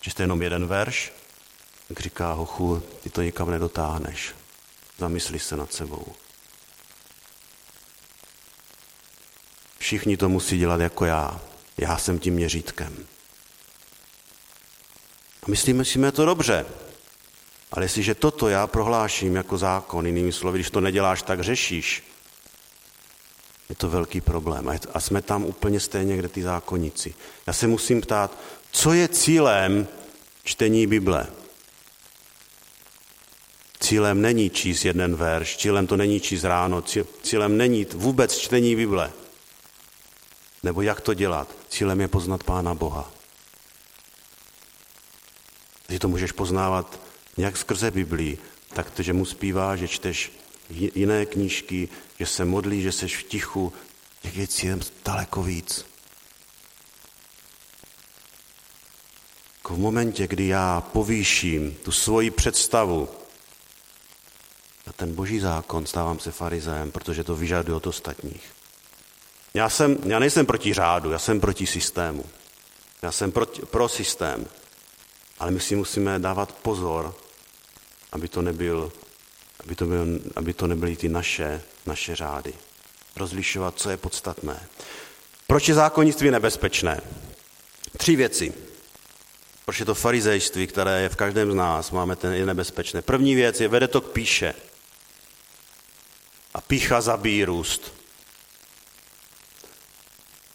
že 0.00 0.10
čte 0.10 0.22
jenom 0.22 0.42
jeden 0.42 0.66
verš, 0.66 1.12
tak 1.88 2.00
říká, 2.00 2.32
hochu, 2.32 2.82
ty 3.02 3.10
to 3.10 3.22
nikam 3.22 3.50
nedotáhneš. 3.50 4.34
Zamysli 4.98 5.38
se 5.38 5.56
nad 5.56 5.72
sebou. 5.72 6.06
Všichni 9.78 10.16
to 10.16 10.28
musí 10.28 10.58
dělat 10.58 10.80
jako 10.80 11.04
já. 11.04 11.40
Já 11.76 11.98
jsem 11.98 12.18
tím 12.18 12.34
měřítkem. 12.34 13.06
A 15.42 15.50
myslíme 15.50 15.84
si, 15.84 15.92
že 15.92 16.12
to 16.12 16.24
dobře. 16.24 16.66
Ale 17.72 17.84
jestliže 17.84 18.14
toto 18.14 18.48
já 18.48 18.66
prohláším 18.66 19.36
jako 19.36 19.58
zákon, 19.58 20.06
jinými 20.06 20.32
slovy, 20.32 20.58
když 20.58 20.70
to 20.70 20.80
neděláš, 20.80 21.22
tak 21.22 21.40
řešíš, 21.40 22.02
je 23.68 23.74
to 23.74 23.88
velký 23.88 24.20
problém. 24.20 24.78
A 24.94 25.00
jsme 25.00 25.22
tam 25.22 25.44
úplně 25.44 25.80
stejně, 25.80 26.16
kde 26.16 26.28
ty 26.28 26.42
zákonníci. 26.42 27.14
Já 27.46 27.52
se 27.52 27.66
musím 27.66 28.00
ptát, 28.00 28.38
co 28.70 28.92
je 28.92 29.08
cílem 29.08 29.88
čtení 30.44 30.86
Bible? 30.86 31.26
Cílem 33.84 34.22
není 34.22 34.50
číst 34.50 34.84
jeden 34.84 35.16
verš, 35.16 35.56
cílem 35.56 35.86
to 35.86 35.96
není 35.96 36.20
číst 36.20 36.44
ráno, 36.44 36.82
cílem 37.22 37.56
není 37.56 37.86
vůbec 37.94 38.38
čtení 38.38 38.76
Bible. 38.76 39.12
Nebo 40.62 40.82
jak 40.82 41.00
to 41.00 41.14
dělat? 41.14 41.56
Cílem 41.68 42.00
je 42.00 42.08
poznat 42.08 42.44
Pána 42.44 42.74
Boha. 42.74 43.12
Že 45.88 45.98
to 45.98 46.08
můžeš 46.08 46.32
poznávat 46.32 47.00
jak 47.36 47.56
skrze 47.56 47.90
Biblii, 47.90 48.38
tak 48.72 48.90
to, 48.90 49.02
že 49.02 49.12
mu 49.12 49.24
zpívá, 49.24 49.76
že 49.76 49.88
čteš 49.88 50.32
jiné 50.94 51.26
knížky, 51.26 51.88
že 52.18 52.26
se 52.26 52.44
modlí, 52.44 52.82
že 52.82 52.92
seš 52.92 53.16
v 53.16 53.22
tichu, 53.22 53.72
jak 54.24 54.36
je 54.36 54.46
cílem 54.46 54.80
daleko 55.04 55.42
víc. 55.42 55.86
Jako 59.56 59.74
v 59.74 59.78
momentě, 59.78 60.26
kdy 60.26 60.46
já 60.46 60.80
povýším 60.80 61.76
tu 61.82 61.92
svoji 61.92 62.30
představu 62.30 63.08
ten 64.96 65.14
boží 65.14 65.40
zákon, 65.40 65.86
stávám 65.86 66.18
se 66.18 66.32
farizem, 66.32 66.92
protože 66.92 67.24
to 67.24 67.36
vyžaduje 67.36 67.76
od 67.76 67.86
ostatních. 67.86 68.50
Já, 69.54 69.68
jsem, 69.68 69.98
já 70.06 70.18
nejsem 70.18 70.46
proti 70.46 70.74
řádu, 70.74 71.10
já 71.10 71.18
jsem 71.18 71.40
proti 71.40 71.66
systému. 71.66 72.24
Já 73.02 73.12
jsem 73.12 73.32
proti, 73.32 73.62
pro 73.62 73.88
systém. 73.88 74.46
Ale 75.38 75.50
my 75.50 75.60
si 75.60 75.76
musíme 75.76 76.18
dávat 76.18 76.52
pozor, 76.52 77.14
aby 78.12 78.28
to, 78.28 78.42
nebyl, 78.42 78.92
aby 79.64 79.74
to, 79.74 79.86
byl, 79.86 80.06
aby 80.36 80.54
to 80.54 80.66
nebyly 80.66 80.96
ty 80.96 81.08
naše, 81.08 81.62
naše 81.86 82.16
řády. 82.16 82.54
Rozlišovat, 83.16 83.74
co 83.76 83.90
je 83.90 83.96
podstatné. 83.96 84.68
Proč 85.46 85.68
je 85.68 85.74
zákonnictví 85.74 86.30
nebezpečné? 86.30 87.00
Tři 87.96 88.16
věci. 88.16 88.54
Proč 89.64 89.80
je 89.80 89.86
to 89.86 89.94
farizejství, 89.94 90.66
které 90.66 91.00
je 91.00 91.08
v 91.08 91.16
každém 91.16 91.52
z 91.52 91.54
nás, 91.54 91.90
máme 91.90 92.16
ten, 92.16 92.32
je 92.32 92.46
nebezpečné. 92.46 93.02
První 93.02 93.34
věc 93.34 93.60
je, 93.60 93.68
vede 93.68 93.88
to 93.88 94.00
k 94.00 94.12
píše. 94.12 94.54
Pícha 96.66 97.00
zabíjí 97.00 97.44
růst. 97.44 97.92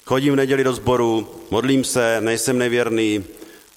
Chodím 0.05 0.33
v 0.33 0.35
neděli 0.35 0.63
do 0.63 0.73
sboru, 0.73 1.41
modlím 1.51 1.83
se, 1.83 2.21
nejsem 2.21 2.57
nevěrný, 2.57 3.25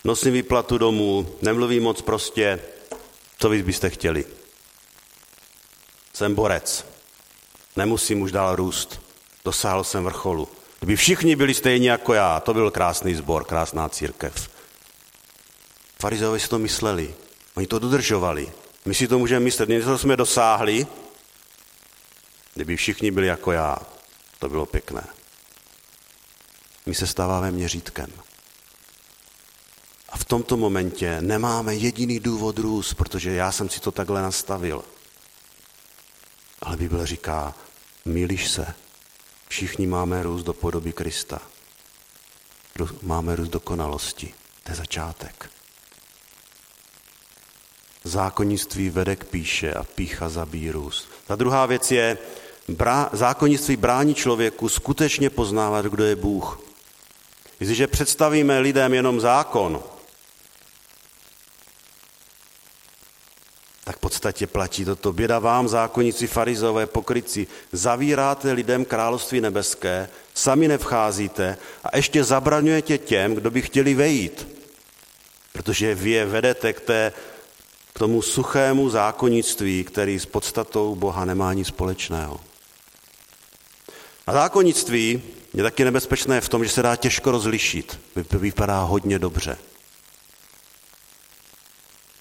nosím 0.05 0.33
výplatu 0.33 0.79
domů, 0.79 1.37
nemluvím 1.42 1.83
moc 1.83 2.03
prostě, 2.03 2.61
co 3.38 3.49
vy 3.49 3.62
byste 3.62 3.90
chtěli? 3.90 4.25
jsem 6.23 6.35
borec. 6.35 6.87
Nemusím 7.77 8.21
už 8.21 8.33
dál 8.33 8.57
růst. 8.57 9.01
Dosáhl 9.45 9.85
jsem 9.85 10.05
vrcholu. 10.05 10.49
Kdyby 10.79 10.97
všichni 10.97 11.37
byli 11.37 11.55
stejní 11.55 11.87
jako 11.87 12.14
já, 12.14 12.40
to 12.40 12.55
byl 12.55 12.71
krásný 12.71 13.14
sbor, 13.14 13.45
krásná 13.45 13.88
církev. 13.88 14.49
Farizeové 16.01 16.38
si 16.38 16.49
to 16.49 16.59
mysleli. 16.59 17.14
Oni 17.55 17.66
to 17.66 17.79
dodržovali. 17.79 18.53
My 18.85 18.95
si 18.95 19.09
to 19.09 19.18
můžeme 19.18 19.40
myslet. 19.40 19.68
Něco 19.68 19.99
jsme 19.99 20.16
dosáhli, 20.16 20.87
kdyby 22.55 22.77
všichni 22.77 23.11
byli 23.11 23.27
jako 23.27 23.53
já, 23.53 23.79
to 24.38 24.49
bylo 24.49 24.67
pěkné. 24.67 25.07
My 26.87 26.95
se 26.95 27.07
stáváme 27.07 27.51
měřítkem. 27.51 28.12
A 30.09 30.17
v 30.17 30.25
tomto 30.25 30.57
momentě 30.57 31.21
nemáme 31.21 31.75
jediný 31.75 32.21
důvod 32.21 32.59
růst, 32.59 32.95
protože 32.95 33.33
já 33.33 33.53
jsem 33.53 33.69
si 33.69 33.81
to 33.81 33.91
takhle 33.93 34.23
nastavil. 34.23 34.85
Ale 36.62 36.77
Bible 36.77 37.07
říká, 37.07 37.55
milíš 38.05 38.49
se, 38.49 38.75
všichni 39.49 39.87
máme 39.87 40.23
růst 40.23 40.43
do 40.43 40.53
podoby 40.53 40.93
Krista. 40.93 41.41
Máme 43.03 43.37
růst 43.37 43.49
dokonalosti. 43.49 44.35
To 44.62 44.73
je 44.73 44.77
začátek. 44.77 45.51
Zákonnictví 48.05 48.91
vede 48.91 49.17
k 49.17 49.25
píše 49.25 49.75
a 49.75 49.85
pícha 49.85 50.29
zabíjí 50.29 50.71
růst. 50.71 51.09
Ta 51.27 51.37
druhá 51.37 51.67
věc 51.67 51.91
je, 51.91 52.19
brá, 52.73 53.11
zákonnictví 53.13 53.77
brání 53.77 54.15
člověku 54.15 54.69
skutečně 54.69 55.31
poznávat, 55.31 55.85
kdo 55.85 56.05
je 56.05 56.17
Bůh. 56.17 56.61
Jestliže 57.61 57.87
představíme 57.87 58.59
lidem 58.59 58.95
jenom 58.95 59.21
zákon, 59.21 59.83
tak 63.85 63.97
v 63.97 64.01
podstatě 64.01 64.47
platí 64.47 64.85
toto. 64.85 65.13
Běda 65.13 65.39
vám, 65.39 65.69
zákonníci, 65.69 66.27
farizové, 66.27 66.87
pokryci, 66.87 67.47
zavíráte 67.73 68.53
lidem 68.53 68.85
království 68.85 69.41
nebeské, 69.41 70.09
sami 70.35 70.69
nevcházíte 70.69 71.59
a 71.85 71.97
ještě 71.97 72.25
zabraňujete 72.25 72.99
těm, 72.99 73.35
kdo 73.35 73.51
by 73.51 73.63
chtěli 73.63 73.95
vejít. 73.95 74.49
Protože 75.53 75.95
vy 75.95 76.11
je 76.11 76.27
vedete 76.27 76.73
k, 76.73 76.81
té, 76.81 77.13
k 77.93 77.99
tomu 77.99 78.23
suchému 78.23 78.89
zákonnictví, 78.89 79.85
který 79.85 80.19
s 80.19 80.27
podstatou 80.27 80.95
Boha 80.95 81.25
nemá 81.25 81.53
nic 81.53 81.69
společného. 81.69 82.41
A 84.27 84.33
zákonnictví 84.33 85.23
je 85.55 85.63
taky 85.63 85.85
nebezpečné 85.85 86.41
v 86.41 86.49
tom, 86.49 86.65
že 86.65 86.71
se 86.71 86.83
dá 86.83 86.97
těžko 86.97 87.31
rozlišit. 87.31 88.01
Vypadá 88.33 88.83
hodně 88.83 89.19
dobře. 89.19 89.59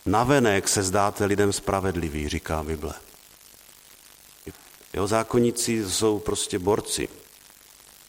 Navenek 0.06 0.68
se 0.68 0.84
zdáte 0.84 1.26
lidem 1.26 1.54
spravedlivý, 1.54 2.30
říká 2.30 2.64
Bible. 2.64 2.94
Jeho 4.94 5.08
zákonníci 5.08 5.90
jsou 5.90 6.20
prostě 6.20 6.60
borci, 6.60 7.10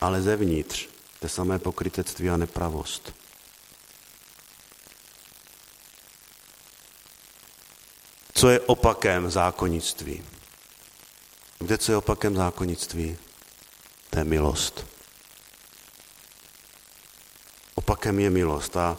ale 0.00 0.22
zevnitř 0.22 0.88
to 1.20 1.28
samé 1.28 1.58
pokrytectví 1.58 2.30
a 2.30 2.36
nepravost. 2.36 3.12
Co 8.34 8.48
je 8.48 8.60
opakem 8.60 9.30
zákonnictví? 9.30 10.24
Kde 11.58 11.78
co 11.78 11.92
je 11.92 11.96
opakem 11.96 12.36
zákonnictví? 12.36 13.18
To 14.12 14.18
je 14.18 14.24
milost. 14.24 14.86
Opakem 17.74 18.18
je 18.18 18.30
milost. 18.30 18.76
A 18.76 18.98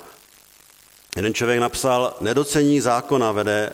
Jeden 1.16 1.34
člověk 1.34 1.60
napsal, 1.60 2.18
nedocení 2.22 2.82
zákona 2.82 3.32
vede 3.32 3.74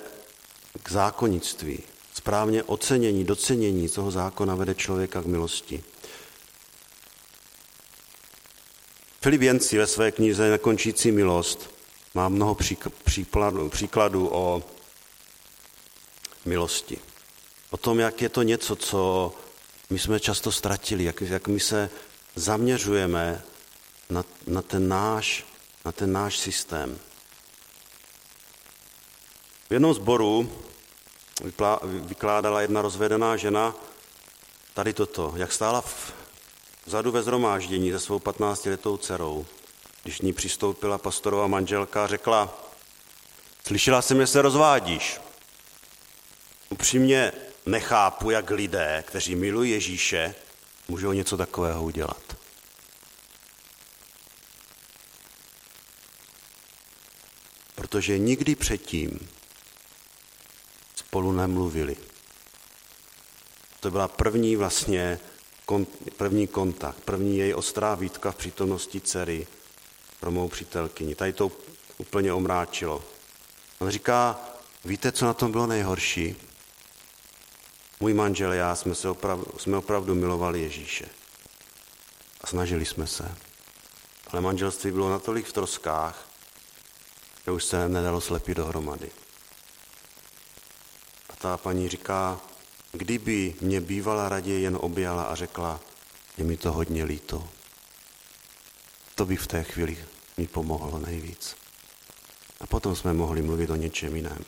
k 0.84 0.92
zákonnictví. 0.92 1.84
Správně 2.14 2.64
ocenění, 2.64 3.24
docenění 3.24 3.90
toho 3.90 4.12
zákona 4.12 4.56
vede 4.56 4.76
člověka 4.76 5.22
k 5.22 5.26
milosti. 5.26 5.84
Filip 9.22 9.42
Jenci 9.42 9.78
ve 9.78 9.88
své 9.88 10.12
knize 10.12 10.50
Nekončící 10.50 11.12
milost 11.12 11.70
má 12.14 12.30
mnoho 12.30 12.58
příkladů, 13.04 13.70
příkladů 13.70 14.30
o 14.32 14.64
milosti. 16.46 16.98
O 17.70 17.78
tom, 17.78 18.00
jak 18.00 18.22
je 18.22 18.30
to 18.30 18.44
něco, 18.44 18.76
co 18.76 19.34
my 19.90 20.00
jsme 20.00 20.20
často 20.20 20.52
ztratili, 20.52 21.04
jak, 21.04 21.22
jak 21.22 21.48
my 21.48 21.60
se 21.60 21.90
zaměřujeme 22.36 23.44
na, 24.10 24.24
na, 24.48 24.62
ten 24.62 24.88
náš, 24.88 25.46
na 25.86 25.92
ten 25.92 26.12
náš 26.12 26.38
systém. 26.38 27.00
V 29.70 29.74
jednom 29.74 29.94
zboru 29.94 30.52
vykládala 31.84 32.62
jedna 32.62 32.82
rozvedená 32.82 33.38
žena 33.38 33.76
tady 34.74 34.94
toto, 34.94 35.34
jak 35.36 35.52
stála 35.52 35.84
vzadu 36.86 37.12
ve 37.12 37.24
zhromáždění 37.24 37.92
se 37.92 38.00
svou 38.00 38.20
15-letou 38.20 38.98
dcerou. 38.98 39.46
Když 40.04 40.22
ní 40.22 40.34
přistoupila 40.34 40.98
pastorová 40.98 41.48
manželka, 41.48 42.08
řekla, 42.08 42.70
slyšela 43.68 44.02
jsem, 44.02 44.20
že 44.20 44.28
se 44.28 44.42
rozvádíš. 44.42 45.20
Upřímně 46.70 47.32
nechápu, 47.72 48.30
jak 48.30 48.50
lidé, 48.50 49.04
kteří 49.08 49.36
milují 49.36 49.72
Ježíše, 49.72 50.36
můžou 50.88 51.12
něco 51.12 51.38
takového 51.38 51.84
udělat. 51.84 52.38
Protože 57.76 58.18
nikdy 58.18 58.56
předtím 58.56 59.30
spolu 60.96 61.32
nemluvili. 61.32 61.98
To 63.80 63.92
byla 63.92 64.08
první 64.08 64.56
vlastně 64.56 65.20
první 66.18 66.48
kontakt, 66.48 67.00
první 67.06 67.38
její 67.38 67.54
ostrá 67.54 67.96
výtka 67.96 68.32
v 68.32 68.36
přítomnosti 68.36 69.02
dcery 69.02 69.48
pro 70.20 70.32
mou 70.32 70.50
přítelkyni. 70.50 71.16
Tady 71.16 71.34
to 71.34 71.52
úplně 71.98 72.34
omráčilo. 72.34 73.04
On 73.80 73.90
říká, 73.90 74.40
víte, 74.86 75.12
co 75.12 75.26
na 75.26 75.34
tom 75.34 75.52
bylo 75.52 75.68
nejhorší? 75.68 76.49
Můj 78.00 78.14
manžel 78.14 78.52
a 78.52 78.56
já 78.56 78.76
jsme, 78.76 78.96
se 78.96 79.10
opravdu, 79.10 79.46
jsme 79.58 79.78
opravdu 79.78 80.16
milovali 80.16 80.62
Ježíše. 80.62 81.06
A 82.42 82.48
snažili 82.48 82.86
jsme 82.86 83.08
se. 83.08 83.36
Ale 84.28 84.42
manželství 84.42 84.92
bylo 84.92 85.10
natolik 85.10 85.46
v 85.46 85.54
troskách, 85.54 86.28
že 87.46 87.52
už 87.52 87.64
se 87.64 87.90
nedalo 87.90 88.22
slepit 88.22 88.58
dohromady 88.58 89.12
ta 91.40 91.58
paní 91.58 91.90
říká, 91.90 92.40
kdyby 92.92 93.56
mě 93.62 93.82
bývala 93.82 94.30
raději 94.30 94.64
jen 94.64 94.78
objala 94.82 95.24
a 95.24 95.36
řekla, 95.36 95.80
je 96.38 96.44
mi 96.44 96.58
to 96.58 96.72
hodně 96.72 97.04
líto. 97.04 97.50
To 99.16 99.26
by 99.26 99.36
v 99.36 99.48
té 99.48 99.64
chvíli 99.64 99.98
mi 100.38 100.48
pomohlo 100.48 101.00
nejvíc. 101.00 101.56
A 102.62 102.68
potom 102.68 102.96
jsme 102.96 103.14
mohli 103.14 103.42
mluvit 103.42 103.70
o 103.70 103.76
něčem 103.76 104.16
jiném. 104.16 104.46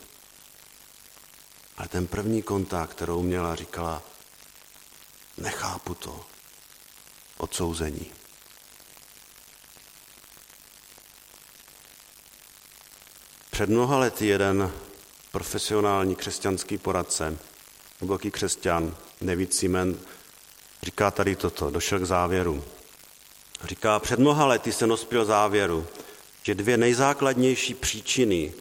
Ale 1.81 1.87
ten 1.87 2.07
první 2.07 2.41
kontakt, 2.41 2.89
kterou 2.89 3.21
měla, 3.21 3.55
říkala, 3.55 4.01
nechápu 5.37 5.93
to, 5.95 6.25
odsouzení. 7.37 8.11
Před 13.51 13.69
mnoha 13.69 13.97
lety 13.97 14.27
jeden 14.27 14.71
profesionální 15.31 16.15
křesťanský 16.15 16.77
poradce, 16.77 17.37
hluboký 17.99 18.31
křesťan, 18.31 18.97
David 19.21 19.53
Simen, 19.53 19.99
říká 20.83 21.11
tady 21.11 21.35
toto, 21.35 21.71
došel 21.71 21.99
k 21.99 22.05
závěru. 22.05 22.63
Říká, 23.63 23.99
před 23.99 24.19
mnoha 24.19 24.45
lety 24.45 24.73
se 24.73 24.87
nospěl 24.87 25.25
závěru, 25.25 25.87
že 26.43 26.55
dvě 26.55 26.77
nejzákladnější 26.77 27.73
příčiny 27.73 28.53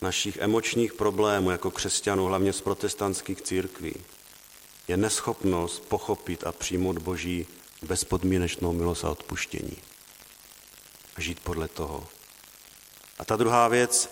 našich 0.00 0.36
emočních 0.36 0.94
problémů 0.94 1.50
jako 1.50 1.70
křesťanů, 1.70 2.24
hlavně 2.24 2.52
z 2.52 2.60
protestantských 2.60 3.42
církví, 3.42 3.94
je 4.88 4.96
neschopnost 4.96 5.88
pochopit 5.88 6.44
a 6.44 6.52
přijmout 6.52 6.98
Boží 6.98 7.46
bezpodmínečnou 7.82 8.72
milost 8.72 9.04
a 9.04 9.10
odpuštění. 9.10 9.76
A 11.16 11.20
žít 11.20 11.40
podle 11.40 11.68
toho. 11.68 12.08
A 13.18 13.24
ta 13.24 13.36
druhá 13.36 13.68
věc 13.68 14.10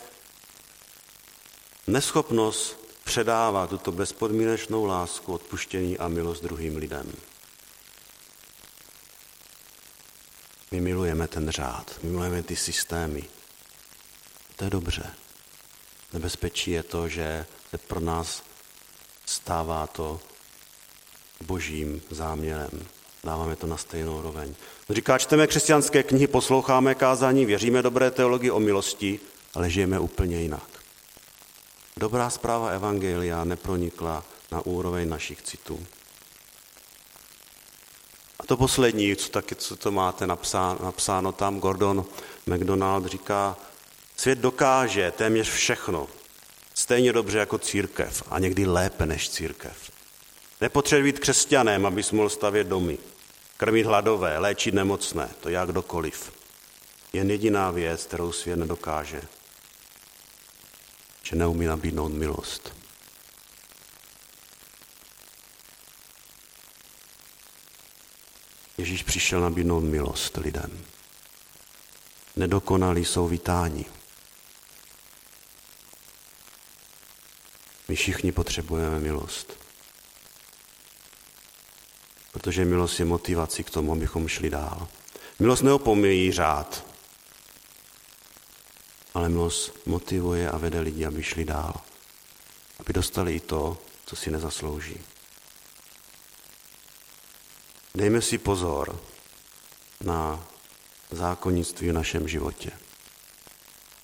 neschopnost 1.86 2.84
předávat 3.04 3.70
tuto 3.70 3.92
bezpodmínečnou 3.92 4.84
lásku, 4.84 5.32
odpuštění 5.32 5.98
a 5.98 6.08
milost 6.08 6.42
druhým 6.42 6.76
lidem. 6.76 7.12
My 10.70 10.80
milujeme 10.80 11.28
ten 11.28 11.50
řád, 11.50 11.98
my 12.02 12.10
milujeme 12.10 12.42
ty 12.42 12.56
systémy. 12.56 13.24
To 14.56 14.64
je 14.64 14.70
dobře. 14.70 15.23
Nebezpečí 16.14 16.70
je 16.70 16.82
to, 16.82 17.08
že 17.08 17.46
se 17.70 17.78
pro 17.78 18.00
nás 18.00 18.42
stává 19.26 19.86
to 19.86 20.20
božím 21.46 22.02
záměrem. 22.10 22.70
Dáváme 23.24 23.56
to 23.56 23.66
na 23.66 23.76
stejnou 23.76 24.22
roveň. 24.22 24.54
Říká, 24.90 25.18
čteme 25.18 25.46
křesťanské 25.46 26.02
knihy, 26.02 26.26
posloucháme 26.26 26.94
kázání, 26.94 27.46
věříme 27.46 27.82
dobré 27.82 28.10
teologii 28.10 28.50
o 28.50 28.60
milosti, 28.60 29.20
ale 29.54 29.70
žijeme 29.70 29.98
úplně 29.98 30.42
jinak. 30.42 30.68
Dobrá 31.96 32.30
zpráva 32.30 32.68
Evangelia 32.68 33.44
nepronikla 33.44 34.24
na 34.52 34.66
úroveň 34.66 35.08
našich 35.08 35.42
citů. 35.42 35.86
A 38.40 38.46
to 38.46 38.56
poslední, 38.56 39.16
co 39.16 39.28
taky, 39.28 39.54
co 39.54 39.76
to 39.76 39.90
máte 39.90 40.26
napsáno, 40.26 40.78
napsáno 40.82 41.32
tam, 41.32 41.60
Gordon 41.60 42.04
McDonald 42.46 43.06
říká, 43.06 43.56
svět 44.16 44.38
dokáže 44.38 45.10
téměř 45.10 45.50
všechno, 45.50 46.08
stejně 46.74 47.12
dobře 47.12 47.38
jako 47.38 47.58
církev 47.58 48.22
a 48.30 48.38
někdy 48.38 48.66
lépe 48.66 49.06
než 49.06 49.30
církev. 49.30 49.90
Nepotřebuje 50.60 51.12
být 51.12 51.20
křesťanem, 51.20 51.86
abys 51.86 52.10
mohl 52.10 52.28
stavět 52.28 52.66
domy, 52.66 52.98
krmit 53.56 53.86
hladové, 53.86 54.38
léčit 54.38 54.74
nemocné, 54.74 55.30
to 55.40 55.48
jak 55.48 55.68
kdokoliv. 55.68 56.32
Jen 57.12 57.30
jediná 57.30 57.70
věc, 57.70 58.06
kterou 58.06 58.32
svět 58.32 58.56
nedokáže, 58.56 59.22
že 61.22 61.36
neumí 61.36 61.66
nabídnout 61.66 62.12
milost. 62.12 62.74
Ježíš 68.78 69.02
přišel 69.02 69.40
nabídnout 69.40 69.80
milost 69.80 70.36
lidem. 70.36 70.84
Nedokonalí 72.36 73.04
jsou 73.04 73.28
vítáni. 73.28 73.84
My 77.88 77.96
všichni 77.96 78.32
potřebujeme 78.32 79.00
milost. 79.00 79.58
Protože 82.32 82.64
milost 82.64 82.98
je 82.98 83.04
motivací 83.04 83.64
k 83.64 83.70
tomu, 83.70 83.92
abychom 83.92 84.28
šli 84.28 84.50
dál. 84.50 84.88
Milost 85.38 85.62
neopomíjí 85.62 86.32
řád, 86.32 86.86
ale 89.14 89.28
milost 89.28 89.86
motivuje 89.86 90.50
a 90.50 90.58
vede 90.58 90.80
lidi, 90.80 91.06
aby 91.06 91.22
šli 91.22 91.44
dál. 91.44 91.74
Aby 92.80 92.92
dostali 92.92 93.34
i 93.34 93.40
to, 93.40 93.78
co 94.06 94.16
si 94.16 94.30
nezaslouží. 94.30 95.00
Dejme 97.94 98.22
si 98.22 98.38
pozor 98.38 99.00
na 100.00 100.48
zákonnictví 101.10 101.88
v 101.88 101.92
našem 101.92 102.28
životě. 102.28 102.70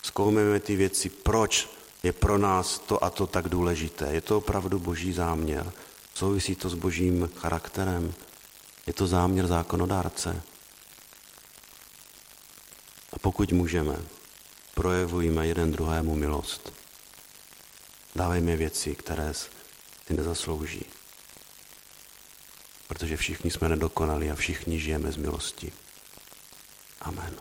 Zkoumejme 0.02 0.60
ty 0.60 0.76
věci, 0.76 1.08
proč 1.08 1.68
je 2.02 2.12
pro 2.12 2.38
nás 2.38 2.78
to 2.78 3.04
a 3.04 3.10
to 3.10 3.26
tak 3.26 3.48
důležité. 3.48 4.08
Je 4.12 4.20
to 4.20 4.38
opravdu 4.38 4.78
boží 4.78 5.12
záměr. 5.12 5.72
Souvisí 6.14 6.54
to 6.54 6.68
s 6.68 6.74
božím 6.74 7.30
charakterem. 7.36 8.14
Je 8.86 8.92
to 8.92 9.06
záměr 9.06 9.46
zákonodárce. 9.46 10.42
A 13.12 13.18
pokud 13.18 13.52
můžeme, 13.52 13.96
projevujeme 14.74 15.46
jeden 15.46 15.72
druhému 15.72 16.14
milost. 16.14 16.72
Dávejme 18.14 18.56
věci, 18.56 18.94
které 18.94 19.34
si 19.34 20.14
nezaslouží 20.14 20.84
protože 22.90 23.16
všichni 23.16 23.50
jsme 23.50 23.68
nedokonali 23.68 24.30
a 24.30 24.34
všichni 24.34 24.80
žijeme 24.80 25.12
z 25.12 25.16
milosti. 25.16 25.72
Amen. 27.00 27.36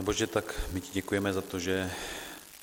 Pane 0.00 0.06
Bože, 0.06 0.26
tak 0.26 0.60
my 0.72 0.80
ti 0.80 0.92
děkujeme 0.92 1.32
za 1.32 1.40
to, 1.40 1.58
že 1.58 1.92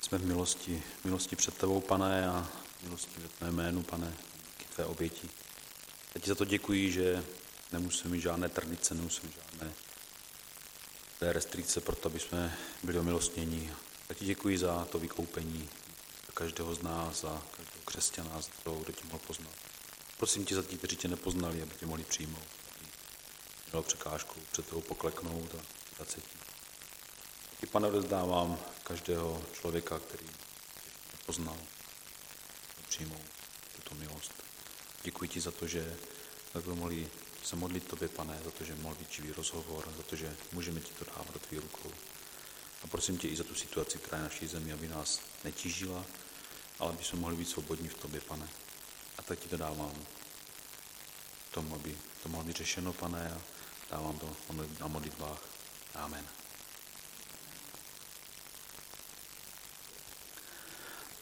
jsme 0.00 0.18
v 0.18 0.26
milosti, 0.26 0.82
v 1.00 1.04
milosti 1.04 1.36
před 1.36 1.54
tebou, 1.54 1.80
pane, 1.80 2.28
a 2.28 2.48
v 2.78 2.82
milosti 2.82 3.20
ve 3.20 3.28
tvé 3.28 3.50
jménu, 3.50 3.82
pane, 3.82 4.14
díky 4.58 4.74
tvé 4.74 4.84
oběti. 4.84 5.28
Já 6.14 6.20
ti 6.20 6.28
za 6.28 6.34
to 6.34 6.44
děkuji, 6.44 6.92
že 6.92 7.24
nemusíme 7.72 8.10
mít 8.10 8.20
žádné 8.20 8.48
tradice, 8.48 8.94
nemusíme 8.94 9.32
žádné 9.32 9.72
té 11.18 11.32
restrikce 11.32 11.80
pro 11.80 11.96
to, 11.96 12.08
aby 12.08 12.20
jsme 12.20 12.58
byli 12.82 12.98
omilostnění. 12.98 13.72
Já 14.08 14.14
ti 14.14 14.24
děkuji 14.24 14.58
za 14.58 14.84
to 14.84 14.98
vykoupení, 14.98 15.68
za 16.26 16.32
každého 16.34 16.74
z 16.74 16.82
nás, 16.82 17.20
za 17.20 17.42
každého 17.56 17.82
křesťana, 17.84 18.40
za 18.40 18.48
to, 18.64 18.74
kdo 18.74 18.92
tě 18.92 19.04
mohl 19.04 19.20
poznat. 19.26 19.52
Prosím 20.16 20.44
tě 20.44 20.54
za 20.54 20.62
ti, 20.62 20.78
kteří 20.78 20.96
tě 20.96 21.08
nepoznali, 21.08 21.62
aby 21.62 21.74
tě 21.74 21.86
mohli 21.86 22.04
přijmout. 22.04 22.48
Měl 23.72 23.82
překážku 23.82 24.40
před 24.52 24.66
tebou 24.66 24.80
pokleknout 24.80 25.54
a. 25.54 26.04
Ti, 26.04 26.37
pane, 27.68 27.90
rozdávám 27.90 28.58
každého 28.82 29.42
člověka, 29.52 29.98
který 29.98 30.26
nepoznal, 31.12 31.56
přijmout 32.88 33.22
tuto 33.76 33.94
milost. 33.94 34.32
Děkuji 35.02 35.28
ti 35.28 35.40
za 35.40 35.50
to, 35.50 35.66
že 35.66 35.96
takhle 36.52 36.74
mohli 36.74 37.10
se 37.42 37.56
modlit 37.56 37.88
tobě, 37.88 38.08
pane, 38.08 38.40
za 38.44 38.50
to, 38.50 38.64
že 38.64 38.74
mohl 38.74 38.94
být 38.94 39.12
živý 39.12 39.32
rozhovor, 39.32 39.92
za 39.96 40.02
to, 40.02 40.16
že 40.16 40.36
můžeme 40.52 40.80
ti 40.80 40.92
to 40.92 41.04
dávat 41.04 41.32
do 41.32 41.38
tvých 41.38 41.60
rukou. 41.60 41.90
A 42.82 42.86
prosím 42.86 43.18
tě 43.18 43.28
i 43.28 43.36
za 43.36 43.44
tu 43.44 43.54
situaci, 43.54 43.98
která 43.98 44.18
je 44.18 44.24
naší 44.24 44.46
zemi, 44.46 44.72
aby 44.72 44.88
nás 44.88 45.20
netížila, 45.44 46.04
ale 46.78 46.92
aby 46.92 47.04
jsme 47.04 47.18
mohli 47.18 47.36
být 47.36 47.48
svobodní 47.48 47.88
v 47.88 47.94
tobě, 47.94 48.20
pane. 48.20 48.48
A 49.18 49.22
tak 49.22 49.38
ti 49.38 49.48
to 49.48 49.56
dávám 49.56 50.06
tomu, 51.50 51.74
aby 51.74 51.98
to 52.22 52.28
mohlo 52.28 52.44
být 52.44 52.56
řešeno, 52.56 52.92
pane, 52.92 53.32
a 53.32 53.40
dávám 53.90 54.18
to 54.18 54.36
na 54.80 54.86
modlitbách. 54.86 55.42
Amen. 55.94 56.24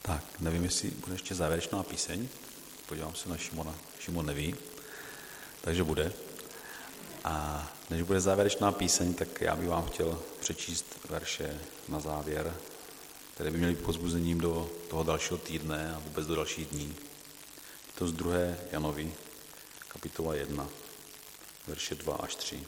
Tak, 0.07 0.41
nevím, 0.41 0.65
jestli 0.65 0.91
bude 0.91 1.15
ještě 1.15 1.35
závěrečná 1.35 1.83
píseň. 1.83 2.29
Podívám 2.89 3.15
se 3.15 3.29
na 3.29 3.37
Šimona. 3.37 3.75
Šimon 4.01 4.27
neví, 4.27 4.55
takže 5.61 5.85
bude. 5.85 6.13
A 7.25 7.67
než 7.91 8.03
bude 8.03 8.21
závěrečná 8.21 8.73
píseň, 8.73 9.15
tak 9.15 9.41
já 9.41 9.57
bych 9.57 9.69
vám 9.69 9.87
chtěl 9.87 10.23
přečíst 10.41 10.87
verše 11.09 11.61
na 11.89 12.01
závěr, 12.01 12.55
které 13.35 13.51
by 13.51 13.59
měly 13.59 13.75
pozbuzením 13.75 14.41
do 14.41 14.71
toho 14.89 15.03
dalšího 15.03 15.39
týdne 15.39 15.95
a 15.95 15.99
vůbec 15.99 16.27
do 16.27 16.37
dalších 16.37 16.67
dní. 16.67 16.97
Je 17.87 17.93
to 17.95 18.09
z 18.09 18.13
2. 18.13 18.35
Janovi, 18.73 19.15
kapitola 19.89 20.35
1, 20.35 20.69
verše 21.67 21.95
2 21.95 22.15
až 22.15 22.35
3. 22.35 22.63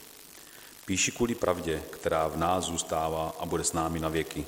Píši 0.86 1.12
kvůli 1.12 1.34
pravdě, 1.34 1.82
která 1.90 2.28
v 2.28 2.36
nás 2.36 2.64
zůstává 2.64 3.34
a 3.38 3.46
bude 3.46 3.64
s 3.64 3.72
námi 3.72 4.00
na 4.00 4.08
věky. 4.08 4.46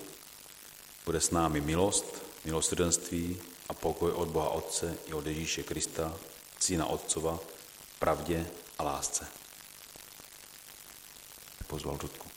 Bude 1.07 1.21
s 1.21 1.31
námi 1.31 1.61
milost, 1.61 2.30
milosrdenství 2.45 3.39
a 3.69 3.75
pokoj 3.75 4.13
od 4.13 4.29
Boha 4.29 4.49
Otce 4.49 4.97
i 5.07 5.13
od 5.13 5.27
Ježíše 5.27 5.63
Krista, 5.63 6.17
Syna 6.61 6.87
Otcova, 6.87 7.39
pravdě 7.99 8.47
a 8.79 8.83
lásce. 8.83 9.27
Pozval 11.67 11.99
Rudku. 12.03 12.30